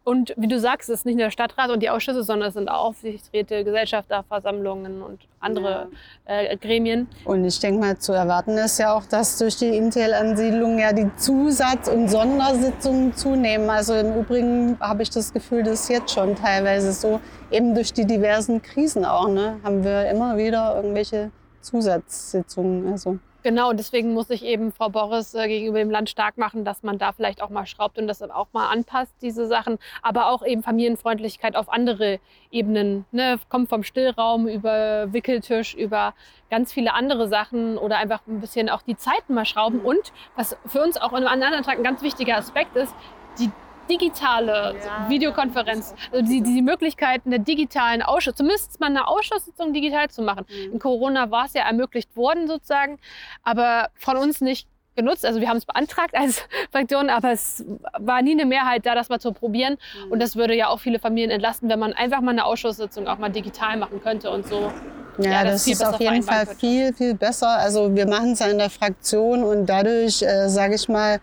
Und 0.03 0.33
wie 0.35 0.47
du 0.47 0.59
sagst, 0.59 0.89
es 0.89 0.99
ist 0.99 1.05
nicht 1.05 1.15
nur 1.15 1.25
der 1.25 1.31
Stadtrat 1.31 1.69
und 1.69 1.81
die 1.81 1.89
Ausschüsse, 1.91 2.23
sondern 2.23 2.49
es 2.49 2.55
sind 2.55 2.69
auch 2.69 2.85
Aufsichtsräte, 2.85 3.63
Gesellschafterversammlungen 3.63 5.03
und 5.03 5.19
andere 5.39 5.89
ja. 6.27 6.41
äh, 6.41 6.57
Gremien. 6.57 7.07
Und 7.23 7.45
ich 7.45 7.59
denke 7.59 7.79
mal, 7.79 7.97
zu 7.99 8.11
erwarten 8.11 8.57
ist 8.57 8.79
ja 8.79 8.95
auch, 8.95 9.05
dass 9.05 9.37
durch 9.37 9.57
die 9.57 9.77
Intel-Ansiedlung 9.77 10.79
ja 10.79 10.91
die 10.91 11.11
Zusatz- 11.17 11.87
und 11.87 12.09
Sondersitzungen 12.09 13.13
zunehmen. 13.13 13.69
Also 13.69 13.93
im 13.93 14.19
Übrigen 14.19 14.77
habe 14.79 15.03
ich 15.03 15.11
das 15.11 15.33
Gefühl, 15.33 15.61
das 15.61 15.81
ist 15.81 15.89
jetzt 15.89 16.11
schon 16.11 16.35
teilweise 16.35 16.93
so, 16.93 17.21
eben 17.51 17.75
durch 17.75 17.93
die 17.93 18.05
diversen 18.05 18.61
Krisen 18.63 19.05
auch, 19.05 19.27
ne, 19.27 19.59
haben 19.63 19.83
wir 19.83 20.09
immer 20.09 20.35
wieder 20.35 20.77
irgendwelche 20.77 21.29
Zusatzsitzungen. 21.61 22.91
Also. 22.91 23.19
Genau, 23.43 23.73
deswegen 23.73 24.13
muss 24.13 24.29
ich 24.29 24.45
eben 24.45 24.71
Frau 24.71 24.89
Boris 24.89 25.33
äh, 25.33 25.47
gegenüber 25.47 25.79
dem 25.79 25.89
Land 25.89 26.09
stark 26.09 26.37
machen, 26.37 26.63
dass 26.63 26.83
man 26.83 26.99
da 26.99 27.11
vielleicht 27.11 27.41
auch 27.41 27.49
mal 27.49 27.65
schraubt 27.65 27.97
und 27.97 28.07
das 28.07 28.21
auch 28.21 28.47
mal 28.53 28.69
anpasst, 28.69 29.15
diese 29.21 29.47
Sachen. 29.47 29.79
Aber 30.03 30.27
auch 30.27 30.45
eben 30.45 30.61
Familienfreundlichkeit 30.61 31.55
auf 31.55 31.71
andere 31.71 32.19
Ebenen. 32.51 33.05
Ne? 33.11 33.39
Kommt 33.49 33.69
vom 33.69 33.81
Stillraum 33.81 34.47
über 34.47 35.11
Wickeltisch, 35.11 35.73
über 35.73 36.13
ganz 36.51 36.71
viele 36.71 36.93
andere 36.93 37.27
Sachen 37.27 37.79
oder 37.79 37.97
einfach 37.97 38.21
ein 38.27 38.41
bisschen 38.41 38.69
auch 38.69 38.83
die 38.83 38.95
Zeiten 38.95 39.33
mal 39.33 39.45
schrauben. 39.45 39.79
Und 39.79 40.13
was 40.35 40.55
für 40.67 40.81
uns 40.81 40.97
auch 40.97 41.13
einem 41.13 41.27
anderen 41.27 41.63
Tag 41.63 41.77
ein 41.77 41.83
ganz 41.83 42.03
wichtiger 42.03 42.37
Aspekt 42.37 42.75
ist, 42.75 42.93
die 43.39 43.49
digitale 43.91 44.75
ja, 44.83 45.09
Videokonferenz, 45.09 45.93
also 46.11 46.25
die, 46.25 46.41
die 46.41 46.61
Möglichkeiten 46.61 47.29
der 47.29 47.39
digitalen 47.39 48.01
Ausschuss, 48.01 48.35
zumindest 48.35 48.79
mal 48.79 48.87
eine 48.87 49.07
Ausschusssitzung 49.07 49.73
digital 49.73 50.09
zu 50.09 50.21
machen. 50.21 50.45
Mhm. 50.49 50.73
In 50.73 50.79
Corona 50.79 51.29
war 51.31 51.45
es 51.45 51.53
ja 51.53 51.63
ermöglicht 51.63 52.15
worden 52.15 52.47
sozusagen, 52.47 52.99
aber 53.43 53.89
von 53.95 54.17
uns 54.17 54.41
nicht 54.41 54.67
genutzt. 54.95 55.25
Also 55.25 55.39
wir 55.41 55.49
haben 55.49 55.57
es 55.57 55.65
beantragt 55.65 56.15
als 56.15 56.43
Fraktion, 56.71 57.09
aber 57.09 57.31
es 57.31 57.63
war 57.99 58.21
nie 58.21 58.31
eine 58.31 58.45
Mehrheit 58.45 58.85
da, 58.85 58.95
das 58.95 59.09
mal 59.09 59.19
zu 59.19 59.31
probieren. 59.33 59.77
Mhm. 60.05 60.11
Und 60.11 60.19
das 60.21 60.35
würde 60.35 60.55
ja 60.55 60.67
auch 60.67 60.79
viele 60.79 60.99
Familien 60.99 61.31
entlasten, 61.31 61.69
wenn 61.69 61.79
man 61.79 61.93
einfach 61.93 62.21
mal 62.21 62.31
eine 62.31 62.45
Ausschusssitzung 62.45 63.07
auch 63.07 63.17
mal 63.17 63.29
digital 63.29 63.77
machen 63.77 64.01
könnte 64.01 64.29
und 64.29 64.47
so. 64.47 64.71
Ja, 65.17 65.31
ja 65.31 65.43
das, 65.43 65.65
das 65.65 65.67
ist 65.67 65.85
auf 65.85 65.99
jeden 65.99 66.23
Fall 66.23 66.45
viel, 66.45 66.93
viel 66.93 67.15
besser. 67.15 67.49
Also 67.49 67.93
wir 67.95 68.07
machen 68.07 68.33
es 68.33 68.39
ja 68.39 68.47
in 68.47 68.57
der 68.57 68.69
Fraktion 68.69 69.43
und 69.43 69.65
dadurch, 69.65 70.21
äh, 70.21 70.47
sage 70.49 70.75
ich 70.75 70.87
mal, 70.87 71.19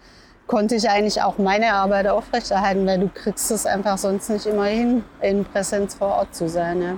konnte 0.49 0.75
ich 0.75 0.91
eigentlich 0.91 1.23
auch 1.23 1.39
meine 1.39 1.73
Arbeit 1.75 2.09
aufrechterhalten, 2.09 2.85
weil 2.87 2.99
du 2.99 3.09
kriegst 3.09 3.51
es 3.53 3.67
einfach 3.67 3.99
sonst 3.99 4.29
nicht 4.31 4.47
immer 4.47 4.65
hin, 4.65 5.05
in 5.21 5.45
Präsenz 5.45 5.95
vor 5.95 6.09
Ort 6.09 6.35
zu 6.35 6.49
sein. 6.49 6.83
Ja. 6.83 6.97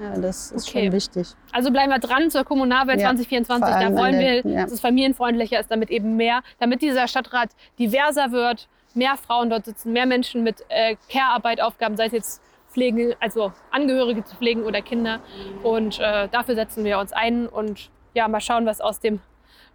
Ja, 0.00 0.16
das 0.16 0.52
ist 0.52 0.68
okay. 0.68 0.84
schon 0.84 0.92
wichtig. 0.92 1.34
Also 1.52 1.72
bleiben 1.72 1.90
wir 1.90 1.98
dran 1.98 2.30
zur 2.30 2.44
Kommunalwahl 2.44 3.00
ja, 3.00 3.08
2024. 3.08 3.68
Da 3.68 3.96
wollen 3.96 4.18
wir, 4.20 4.46
ja. 4.46 4.62
dass 4.62 4.70
es 4.70 4.80
familienfreundlicher 4.80 5.58
ist, 5.58 5.72
damit 5.72 5.90
eben 5.90 6.16
mehr, 6.16 6.42
damit 6.60 6.82
dieser 6.82 7.08
Stadtrat 7.08 7.50
diverser 7.80 8.30
wird, 8.30 8.68
mehr 8.94 9.16
Frauen 9.16 9.50
dort 9.50 9.64
sitzen, 9.64 9.92
mehr 9.92 10.06
Menschen 10.06 10.44
mit 10.44 10.64
äh, 10.68 10.94
Care-Arbeit, 11.10 11.60
Aufgaben, 11.60 11.96
sei 11.96 12.06
es 12.06 12.12
jetzt 12.12 12.42
Pflegen, 12.70 13.14
also 13.18 13.52
Angehörige 13.72 14.24
zu 14.24 14.36
pflegen 14.36 14.62
oder 14.62 14.82
Kinder. 14.82 15.18
Und 15.64 15.98
äh, 15.98 16.28
dafür 16.28 16.54
setzen 16.54 16.84
wir 16.84 17.00
uns 17.00 17.12
ein 17.12 17.48
und 17.48 17.90
ja, 18.14 18.28
mal 18.28 18.40
schauen, 18.40 18.66
was 18.66 18.80
aus 18.80 19.00
dem 19.00 19.20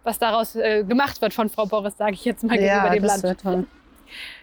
was 0.04 0.18
daraus 0.18 0.54
äh, 0.54 0.84
gemacht 0.84 1.20
wird 1.20 1.34
von 1.34 1.48
Frau 1.48 1.66
Boris, 1.66 1.96
sage 1.96 2.12
ich 2.12 2.24
jetzt 2.24 2.44
mal 2.44 2.56
gegenüber 2.56 2.86
ja, 2.86 2.90
dem 2.90 3.02
das 3.02 3.22
Land. 3.22 3.40
Toll. 3.40 3.66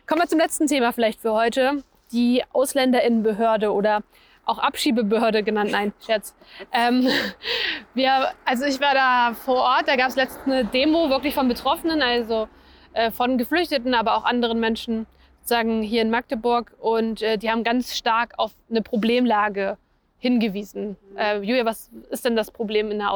Kommen 0.07 0.21
wir 0.21 0.27
zum 0.27 0.39
letzten 0.39 0.67
Thema 0.67 0.91
vielleicht 0.91 1.21
für 1.21 1.33
heute. 1.33 1.83
Die 2.11 2.43
Ausländerinnenbehörde 2.51 3.71
oder 3.71 4.03
auch 4.45 4.57
Abschiebebehörde 4.57 5.43
genannt. 5.43 5.71
Nein, 5.71 5.93
Scherz. 6.05 6.35
Ähm, 6.73 7.07
wir, 7.93 8.31
also 8.43 8.65
ich 8.65 8.81
war 8.81 8.93
da 8.93 9.33
vor 9.33 9.57
Ort, 9.57 9.87
da 9.87 9.95
gab 9.95 10.09
es 10.09 10.15
letztens 10.15 10.45
eine 10.45 10.65
Demo 10.65 11.09
wirklich 11.09 11.33
von 11.33 11.47
Betroffenen, 11.47 12.01
also 12.01 12.47
äh, 12.93 13.11
von 13.11 13.37
Geflüchteten, 13.37 13.93
aber 13.93 14.17
auch 14.17 14.25
anderen 14.25 14.59
Menschen 14.59 15.05
sozusagen 15.39 15.81
hier 15.81 16.01
in 16.01 16.09
Magdeburg. 16.09 16.73
Und 16.79 17.21
äh, 17.21 17.37
die 17.37 17.49
haben 17.49 17.63
ganz 17.63 17.95
stark 17.95 18.33
auf 18.37 18.51
eine 18.69 18.81
Problemlage 18.81 19.77
hingewiesen. 20.17 20.97
Äh, 21.17 21.37
Julia, 21.37 21.65
was 21.65 21.89
ist 22.09 22.25
denn 22.25 22.35
das 22.35 22.51
Problem 22.51 22.91
in 22.91 22.99
der 22.99 23.11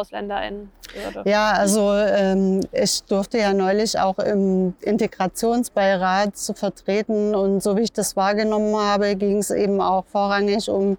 Ausländerinnenbehörde? 0.96 1.30
Ja, 1.30 1.52
also 1.52 1.94
ähm, 1.94 2.62
ich 2.72 3.04
durfte 3.04 3.38
ja 3.38 3.54
neulich 3.54 4.00
auch 4.00 4.20
im 4.20 4.74
Integrationsbeirat 4.82 6.38
zu 6.38 6.54
vertreten 6.54 7.36
und 7.36 7.62
so 7.62 7.78
wie 7.78 7.82
ich 7.82 7.94
das 7.94 8.16
wahrgenommen 8.16 8.76
habe, 8.76 9.16
ging 9.16 9.38
es 9.38 9.52
eben 9.52 9.82
auch 9.82 10.06
vorrangig 10.06 10.70
um 10.70 10.98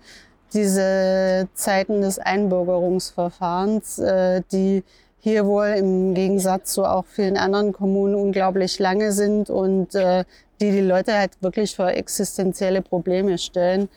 diese 0.53 1.49
Zeiten 1.55 2.01
des 2.01 2.19
Einbürgerungsverfahrens, 2.19 3.99
äh, 3.99 4.43
die 4.53 4.85
hier 5.19 5.45
wohl 5.45 5.67
im 5.77 6.15
Gegensatz 6.15 6.73
zu 6.73 6.85
auch 6.85 7.05
vielen 7.05 7.37
anderen 7.37 7.73
Kommunen 7.73 8.15
unglaublich 8.15 8.79
lange 8.79 9.11
sind 9.13 9.51
und 9.51 9.95
äh, 9.95 10.25
die 10.61 10.71
die 10.71 10.81
Leute 10.81 11.15
halt 11.15 11.33
wirklich 11.41 11.75
vor 11.75 11.89
existenzielle 11.89 12.81
Probleme 12.81 13.37
stellen. 13.37 13.89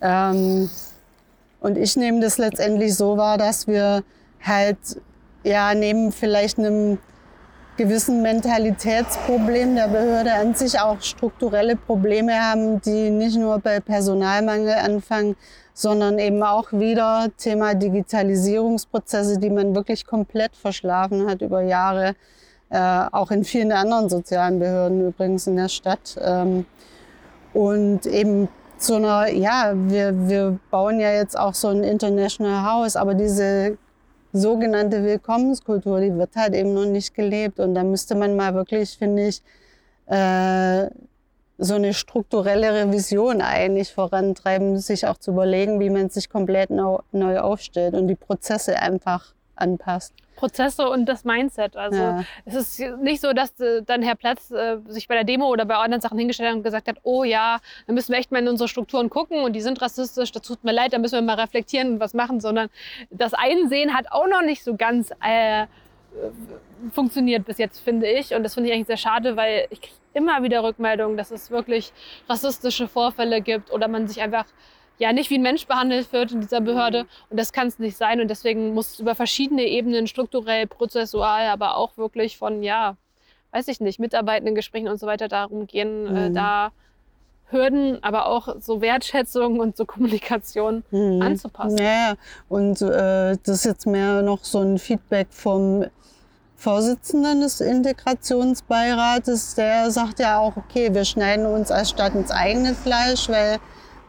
Ähm, 0.00 0.70
und 1.60 1.78
ich 1.78 1.96
nehme 1.96 2.20
das 2.20 2.38
letztendlich 2.38 2.96
so 2.96 3.16
wahr, 3.16 3.38
dass 3.38 3.66
wir 3.66 4.02
halt 4.42 4.78
ja 5.44 5.74
neben 5.74 6.12
vielleicht 6.12 6.58
einem 6.58 6.98
gewissen 7.76 8.22
Mentalitätsproblem 8.22 9.74
der 9.74 9.88
Behörde 9.88 10.32
an 10.34 10.54
sich 10.54 10.78
auch 10.78 11.00
strukturelle 11.00 11.76
Probleme 11.76 12.34
haben, 12.34 12.80
die 12.82 13.10
nicht 13.10 13.36
nur 13.36 13.58
bei 13.58 13.80
Personalmangel 13.80 14.74
anfangen, 14.74 15.36
sondern 15.74 16.18
eben 16.18 16.42
auch 16.42 16.72
wieder 16.72 17.28
Thema 17.38 17.74
Digitalisierungsprozesse, 17.74 19.38
die 19.38 19.50
man 19.50 19.74
wirklich 19.74 20.06
komplett 20.06 20.54
verschlafen 20.54 21.26
hat 21.28 21.40
über 21.40 21.62
Jahre, 21.62 22.14
äh, 22.68 23.04
auch 23.10 23.30
in 23.30 23.44
vielen 23.44 23.72
anderen 23.72 24.10
sozialen 24.10 24.58
Behörden 24.58 25.08
übrigens 25.08 25.46
in 25.46 25.56
der 25.56 25.68
Stadt. 25.68 26.18
Ähm, 26.22 26.66
und 27.54 28.06
eben 28.06 28.48
so 28.76 28.96
einer, 28.96 29.30
ja, 29.30 29.72
wir, 29.74 30.28
wir 30.28 30.58
bauen 30.70 31.00
ja 31.00 31.12
jetzt 31.12 31.38
auch 31.38 31.54
so 31.54 31.68
ein 31.68 31.84
International 31.84 32.70
House, 32.70 32.96
aber 32.96 33.14
diese 33.14 33.78
sogenannte 34.32 35.04
Willkommenskultur, 35.04 36.00
die 36.00 36.14
wird 36.16 36.34
halt 36.36 36.54
eben 36.54 36.74
noch 36.74 36.86
nicht 36.86 37.14
gelebt. 37.14 37.60
Und 37.60 37.74
da 37.74 37.84
müsste 37.84 38.14
man 38.14 38.36
mal 38.36 38.54
wirklich, 38.54 38.96
finde 38.96 39.28
ich, 39.28 39.42
äh, 40.06 40.88
so 41.58 41.74
eine 41.74 41.94
strukturelle 41.94 42.74
Revision 42.74 43.40
eigentlich 43.40 43.92
vorantreiben, 43.92 44.78
sich 44.78 45.06
auch 45.06 45.18
zu 45.18 45.30
überlegen, 45.30 45.80
wie 45.80 45.90
man 45.90 46.10
sich 46.10 46.28
komplett 46.28 46.70
neu 46.70 47.38
aufstellt 47.38 47.94
und 47.94 48.08
die 48.08 48.16
Prozesse 48.16 48.78
einfach 48.80 49.34
anpasst. 49.54 50.14
Prozesse 50.36 50.88
und 50.88 51.06
das 51.06 51.24
Mindset. 51.24 51.76
Also 51.76 51.98
ja. 51.98 52.24
es 52.44 52.54
ist 52.54 52.80
nicht 53.00 53.20
so, 53.20 53.32
dass 53.32 53.58
äh, 53.60 53.82
dann 53.82 54.02
Herr 54.02 54.14
Platz 54.14 54.50
äh, 54.50 54.78
sich 54.88 55.08
bei 55.08 55.14
der 55.14 55.24
Demo 55.24 55.48
oder 55.48 55.64
bei 55.64 55.76
anderen 55.76 56.00
Sachen 56.00 56.18
hingestellt 56.18 56.50
hat 56.50 56.56
und 56.56 56.62
gesagt 56.62 56.88
hat, 56.88 56.98
oh 57.02 57.24
ja, 57.24 57.58
dann 57.86 57.94
müssen 57.94 58.12
wir 58.12 58.18
echt 58.18 58.32
mal 58.32 58.40
in 58.40 58.48
unsere 58.48 58.68
Strukturen 58.68 59.10
gucken 59.10 59.40
und 59.40 59.52
die 59.54 59.60
sind 59.60 59.80
rassistisch, 59.80 60.32
das 60.32 60.42
tut 60.42 60.64
mir 60.64 60.72
leid, 60.72 60.92
da 60.92 60.98
müssen 60.98 61.14
wir 61.14 61.22
mal 61.22 61.40
reflektieren 61.40 61.94
und 61.94 62.00
was 62.00 62.14
machen, 62.14 62.40
sondern 62.40 62.68
das 63.10 63.34
Einsehen 63.34 63.94
hat 63.94 64.06
auch 64.10 64.26
noch 64.26 64.42
nicht 64.42 64.64
so 64.64 64.76
ganz 64.76 65.10
äh, 65.20 65.66
funktioniert 66.92 67.44
bis 67.44 67.58
jetzt, 67.58 67.80
finde 67.80 68.06
ich. 68.08 68.34
Und 68.34 68.42
das 68.42 68.54
finde 68.54 68.68
ich 68.68 68.74
eigentlich 68.74 68.86
sehr 68.86 68.96
schade, 68.96 69.36
weil 69.36 69.66
ich 69.70 69.80
kriege 69.80 69.94
immer 70.14 70.42
wieder 70.42 70.62
Rückmeldungen, 70.62 71.16
dass 71.16 71.30
es 71.30 71.50
wirklich 71.50 71.92
rassistische 72.28 72.88
Vorfälle 72.88 73.40
gibt 73.40 73.72
oder 73.72 73.88
man 73.88 74.08
sich 74.08 74.20
einfach 74.20 74.44
ja 75.02 75.12
nicht 75.12 75.30
wie 75.30 75.34
ein 75.34 75.42
Mensch 75.42 75.66
behandelt 75.66 76.12
wird 76.12 76.30
in 76.30 76.40
dieser 76.40 76.60
Behörde. 76.60 77.06
Und 77.28 77.38
das 77.38 77.52
kann 77.52 77.66
es 77.66 77.78
nicht 77.78 77.96
sein. 77.96 78.20
Und 78.20 78.28
deswegen 78.28 78.72
muss 78.72 78.92
es 78.92 79.00
über 79.00 79.14
verschiedene 79.16 79.64
Ebenen, 79.64 80.06
strukturell, 80.06 80.68
prozessual, 80.68 81.48
aber 81.48 81.76
auch 81.76 81.96
wirklich 81.96 82.38
von, 82.38 82.62
ja, 82.62 82.96
weiß 83.50 83.66
ich 83.68 83.80
nicht, 83.80 83.98
Mitarbeitenden 83.98 84.54
Gesprächen 84.54 84.88
und 84.88 84.98
so 84.98 85.06
weiter 85.08 85.26
darum 85.26 85.66
gehen, 85.66 86.06
äh, 86.06 86.10
mhm. 86.10 86.16
äh, 86.16 86.30
da 86.30 86.72
Hürden, 87.50 88.02
aber 88.02 88.26
auch 88.26 88.56
so 88.60 88.80
Wertschätzung 88.80 89.58
und 89.58 89.76
so 89.76 89.84
Kommunikation 89.84 90.84
mhm. 90.90 91.20
anzupassen. 91.20 91.78
Ja, 91.78 92.14
und 92.48 92.80
äh, 92.80 93.36
das 93.44 93.56
ist 93.56 93.64
jetzt 93.64 93.86
mehr 93.86 94.22
noch 94.22 94.44
so 94.44 94.60
ein 94.60 94.78
Feedback 94.78 95.26
vom 95.30 95.84
Vorsitzenden 96.56 97.40
des 97.40 97.60
Integrationsbeirates, 97.60 99.56
der 99.56 99.90
sagt 99.90 100.20
ja 100.20 100.38
auch, 100.38 100.56
okay, 100.56 100.94
wir 100.94 101.04
schneiden 101.04 101.44
uns 101.44 101.72
als 101.72 101.90
Stadt 101.90 102.14
ins 102.14 102.30
eigene 102.30 102.74
Fleisch, 102.74 103.28
weil 103.28 103.58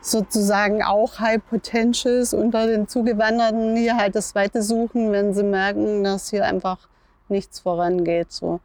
sozusagen 0.04 0.84
auch 0.84 1.20
High 1.20 1.44
Potentials 1.46 2.34
unter 2.34 2.68
den 2.68 2.88
Zugewanderten 2.88 3.76
hier 3.76 3.96
halt 3.96 4.16
das 4.16 4.36
Weite 4.36 4.62
suchen, 4.62 5.12
wenn 5.12 5.34
sie 5.34 5.44
merken, 5.44 6.04
dass 6.04 6.30
hier 6.30 6.46
einfach 6.46 6.78
nichts 7.30 7.62
vorangeht. 7.62 8.32
So. 8.32 8.60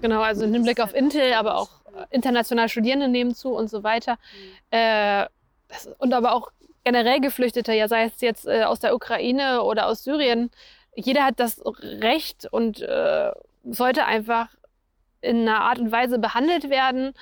Genau, 0.00 0.22
also 0.22 0.44
im 0.44 0.52
Hinblick 0.52 0.80
auf 0.80 0.94
Intel, 0.94 1.34
aber 1.34 1.58
auch 1.58 1.70
international 2.10 2.68
Studierende 2.68 3.08
nehmen 3.08 3.34
zu 3.34 3.50
und 3.50 3.68
so 3.68 3.82
weiter. 3.82 4.12
Mhm. 4.12 4.78
Äh, 4.78 5.26
das, 5.68 5.88
und 5.98 6.14
aber 6.14 6.32
auch 6.32 6.52
generell 6.84 7.20
Geflüchtete, 7.20 7.72
ja 7.72 7.88
sei 7.88 8.04
es 8.04 8.20
jetzt 8.20 8.46
äh, 8.46 8.62
aus 8.62 8.78
der 8.78 8.94
Ukraine 8.94 9.62
oder 9.62 9.86
aus 9.88 10.04
Syrien, 10.04 10.50
jeder 10.94 11.24
hat 11.24 11.40
das 11.40 11.60
Recht 11.82 12.46
und 12.50 12.80
äh, 12.80 13.32
sollte 13.64 14.04
einfach 14.04 14.48
in 15.20 15.48
einer 15.48 15.62
Art 15.62 15.80
und 15.80 15.90
Weise 15.90 16.18
behandelt 16.20 16.70
werden 16.70 17.12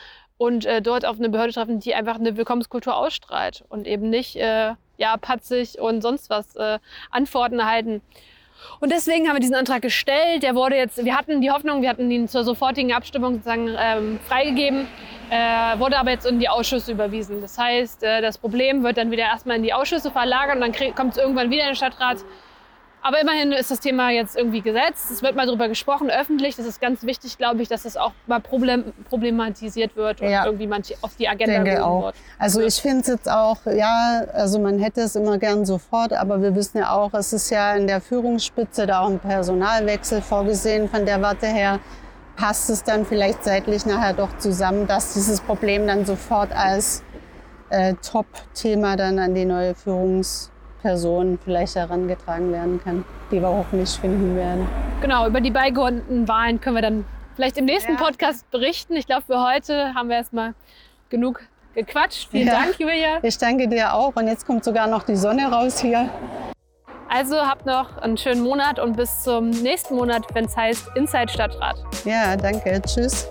und 0.44 0.66
äh, 0.66 0.82
dort 0.82 1.06
auf 1.06 1.18
eine 1.18 1.30
Behörde 1.30 1.52
treffen, 1.52 1.80
die 1.80 1.94
einfach 1.94 2.16
eine 2.16 2.36
Willkommenskultur 2.36 2.94
ausstrahlt 2.94 3.64
und 3.68 3.86
eben 3.86 4.10
nicht 4.10 4.36
äh, 4.36 4.74
ja 4.98 5.16
patzig 5.16 5.80
und 5.80 6.02
sonst 6.02 6.28
was 6.30 6.54
äh, 6.56 6.78
Antworten 7.10 7.58
erhalten. 7.58 8.02
Und 8.80 8.92
deswegen 8.92 9.26
haben 9.26 9.36
wir 9.36 9.40
diesen 9.40 9.56
Antrag 9.56 9.82
gestellt. 9.82 10.42
Der 10.42 10.54
wurde 10.54 10.76
jetzt, 10.76 11.04
wir 11.04 11.16
hatten 11.16 11.40
die 11.40 11.50
Hoffnung, 11.50 11.82
wir 11.82 11.88
hatten 11.88 12.10
ihn 12.10 12.28
zur 12.28 12.44
sofortigen 12.44 12.92
Abstimmung 12.92 13.34
sozusagen 13.34 13.74
ähm, 13.78 14.20
freigegeben. 14.26 14.86
Äh, 15.30 15.78
wurde 15.78 15.98
aber 15.98 16.10
jetzt 16.10 16.26
in 16.26 16.38
die 16.38 16.48
Ausschüsse 16.48 16.92
überwiesen. 16.92 17.40
Das 17.40 17.58
heißt, 17.58 18.02
äh, 18.02 18.20
das 18.20 18.38
Problem 18.38 18.82
wird 18.82 18.96
dann 18.96 19.10
wieder 19.10 19.24
erstmal 19.24 19.56
in 19.56 19.62
die 19.62 19.72
Ausschüsse 19.72 20.10
verlagert 20.10 20.56
und 20.56 20.60
dann 20.60 20.94
kommt 20.94 21.12
es 21.12 21.18
irgendwann 21.18 21.50
wieder 21.50 21.62
in 21.62 21.70
den 21.70 21.76
Stadtrat. 21.76 22.18
Aber 23.06 23.20
immerhin 23.20 23.52
ist 23.52 23.70
das 23.70 23.80
Thema 23.80 24.08
jetzt 24.08 24.34
irgendwie 24.34 24.62
gesetzt. 24.62 25.10
Es 25.10 25.22
wird 25.22 25.36
mal 25.36 25.44
darüber 25.44 25.68
gesprochen, 25.68 26.08
öffentlich. 26.08 26.56
Das 26.56 26.64
ist 26.64 26.80
ganz 26.80 27.02
wichtig, 27.02 27.36
glaube 27.36 27.60
ich, 27.60 27.68
dass 27.68 27.84
es 27.84 27.98
auch 27.98 28.12
mal 28.26 28.40
problem 28.40 28.94
problematisiert 29.10 29.94
wird 29.94 30.22
und 30.22 30.30
ja, 30.30 30.46
irgendwie 30.46 30.66
manche 30.66 30.94
auf 31.02 31.14
die 31.14 31.28
Agenda 31.28 31.64
denke 31.64 31.84
auch. 31.84 32.04
wird. 32.04 32.14
Also 32.38 32.62
ich 32.62 32.76
finde 32.76 33.02
es 33.02 33.08
jetzt 33.08 33.30
auch, 33.30 33.58
ja, 33.66 34.24
also 34.32 34.58
man 34.58 34.78
hätte 34.78 35.02
es 35.02 35.16
immer 35.16 35.36
gern 35.36 35.66
sofort, 35.66 36.14
aber 36.14 36.40
wir 36.40 36.54
wissen 36.56 36.78
ja 36.78 36.92
auch, 36.92 37.12
es 37.12 37.34
ist 37.34 37.50
ja 37.50 37.74
in 37.74 37.86
der 37.86 38.00
Führungsspitze 38.00 38.86
da 38.86 39.00
auch 39.00 39.10
ein 39.10 39.18
Personalwechsel 39.18 40.22
vorgesehen. 40.22 40.88
Von 40.88 41.04
der 41.04 41.20
Warte 41.20 41.46
her 41.46 41.80
passt 42.36 42.70
es 42.70 42.84
dann 42.84 43.04
vielleicht 43.04 43.44
seitlich 43.44 43.84
nachher 43.84 44.14
doch 44.14 44.38
zusammen, 44.38 44.86
dass 44.86 45.12
dieses 45.12 45.42
Problem 45.42 45.86
dann 45.86 46.06
sofort 46.06 46.52
als 46.52 47.02
äh, 47.68 47.92
Top-Thema 48.02 48.96
dann 48.96 49.18
an 49.18 49.34
die 49.34 49.44
neue 49.44 49.74
Führungsspitze 49.74 50.53
Person 50.84 51.38
vielleicht 51.42 51.76
herangetragen 51.76 52.52
werden 52.52 52.78
kann, 52.84 53.06
die 53.30 53.40
wir 53.40 53.48
hoffentlich 53.48 53.88
finden 53.88 54.36
werden. 54.36 54.68
Genau, 55.00 55.26
über 55.26 55.40
die 55.40 55.50
beigeordneten 55.50 56.28
Wahlen 56.28 56.60
können 56.60 56.76
wir 56.76 56.82
dann 56.82 57.04
vielleicht 57.36 57.56
im 57.56 57.64
nächsten 57.64 57.92
ja. 57.92 57.98
Podcast 57.98 58.50
berichten. 58.50 58.94
Ich 58.94 59.06
glaube, 59.06 59.22
für 59.22 59.42
heute 59.42 59.94
haben 59.94 60.10
wir 60.10 60.16
erstmal 60.16 60.52
genug 61.08 61.40
gequatscht. 61.74 62.28
Vielen 62.30 62.48
ja. 62.48 62.60
Dank, 62.60 62.78
Julia. 62.78 63.18
Ich 63.22 63.38
danke 63.38 63.66
dir 63.66 63.94
auch. 63.94 64.14
Und 64.14 64.28
jetzt 64.28 64.46
kommt 64.46 64.62
sogar 64.62 64.86
noch 64.86 65.04
die 65.04 65.16
Sonne 65.16 65.50
raus 65.50 65.80
hier. 65.80 66.10
Also 67.08 67.36
habt 67.36 67.64
noch 67.64 67.96
einen 67.96 68.18
schönen 68.18 68.42
Monat 68.42 68.78
und 68.78 68.96
bis 68.96 69.22
zum 69.22 69.48
nächsten 69.50 69.96
Monat, 69.96 70.26
wenn 70.34 70.44
es 70.44 70.54
heißt 70.54 70.90
Inside 70.96 71.28
Stadtrat. 71.28 71.76
Ja, 72.04 72.36
danke. 72.36 72.82
Tschüss. 72.82 73.30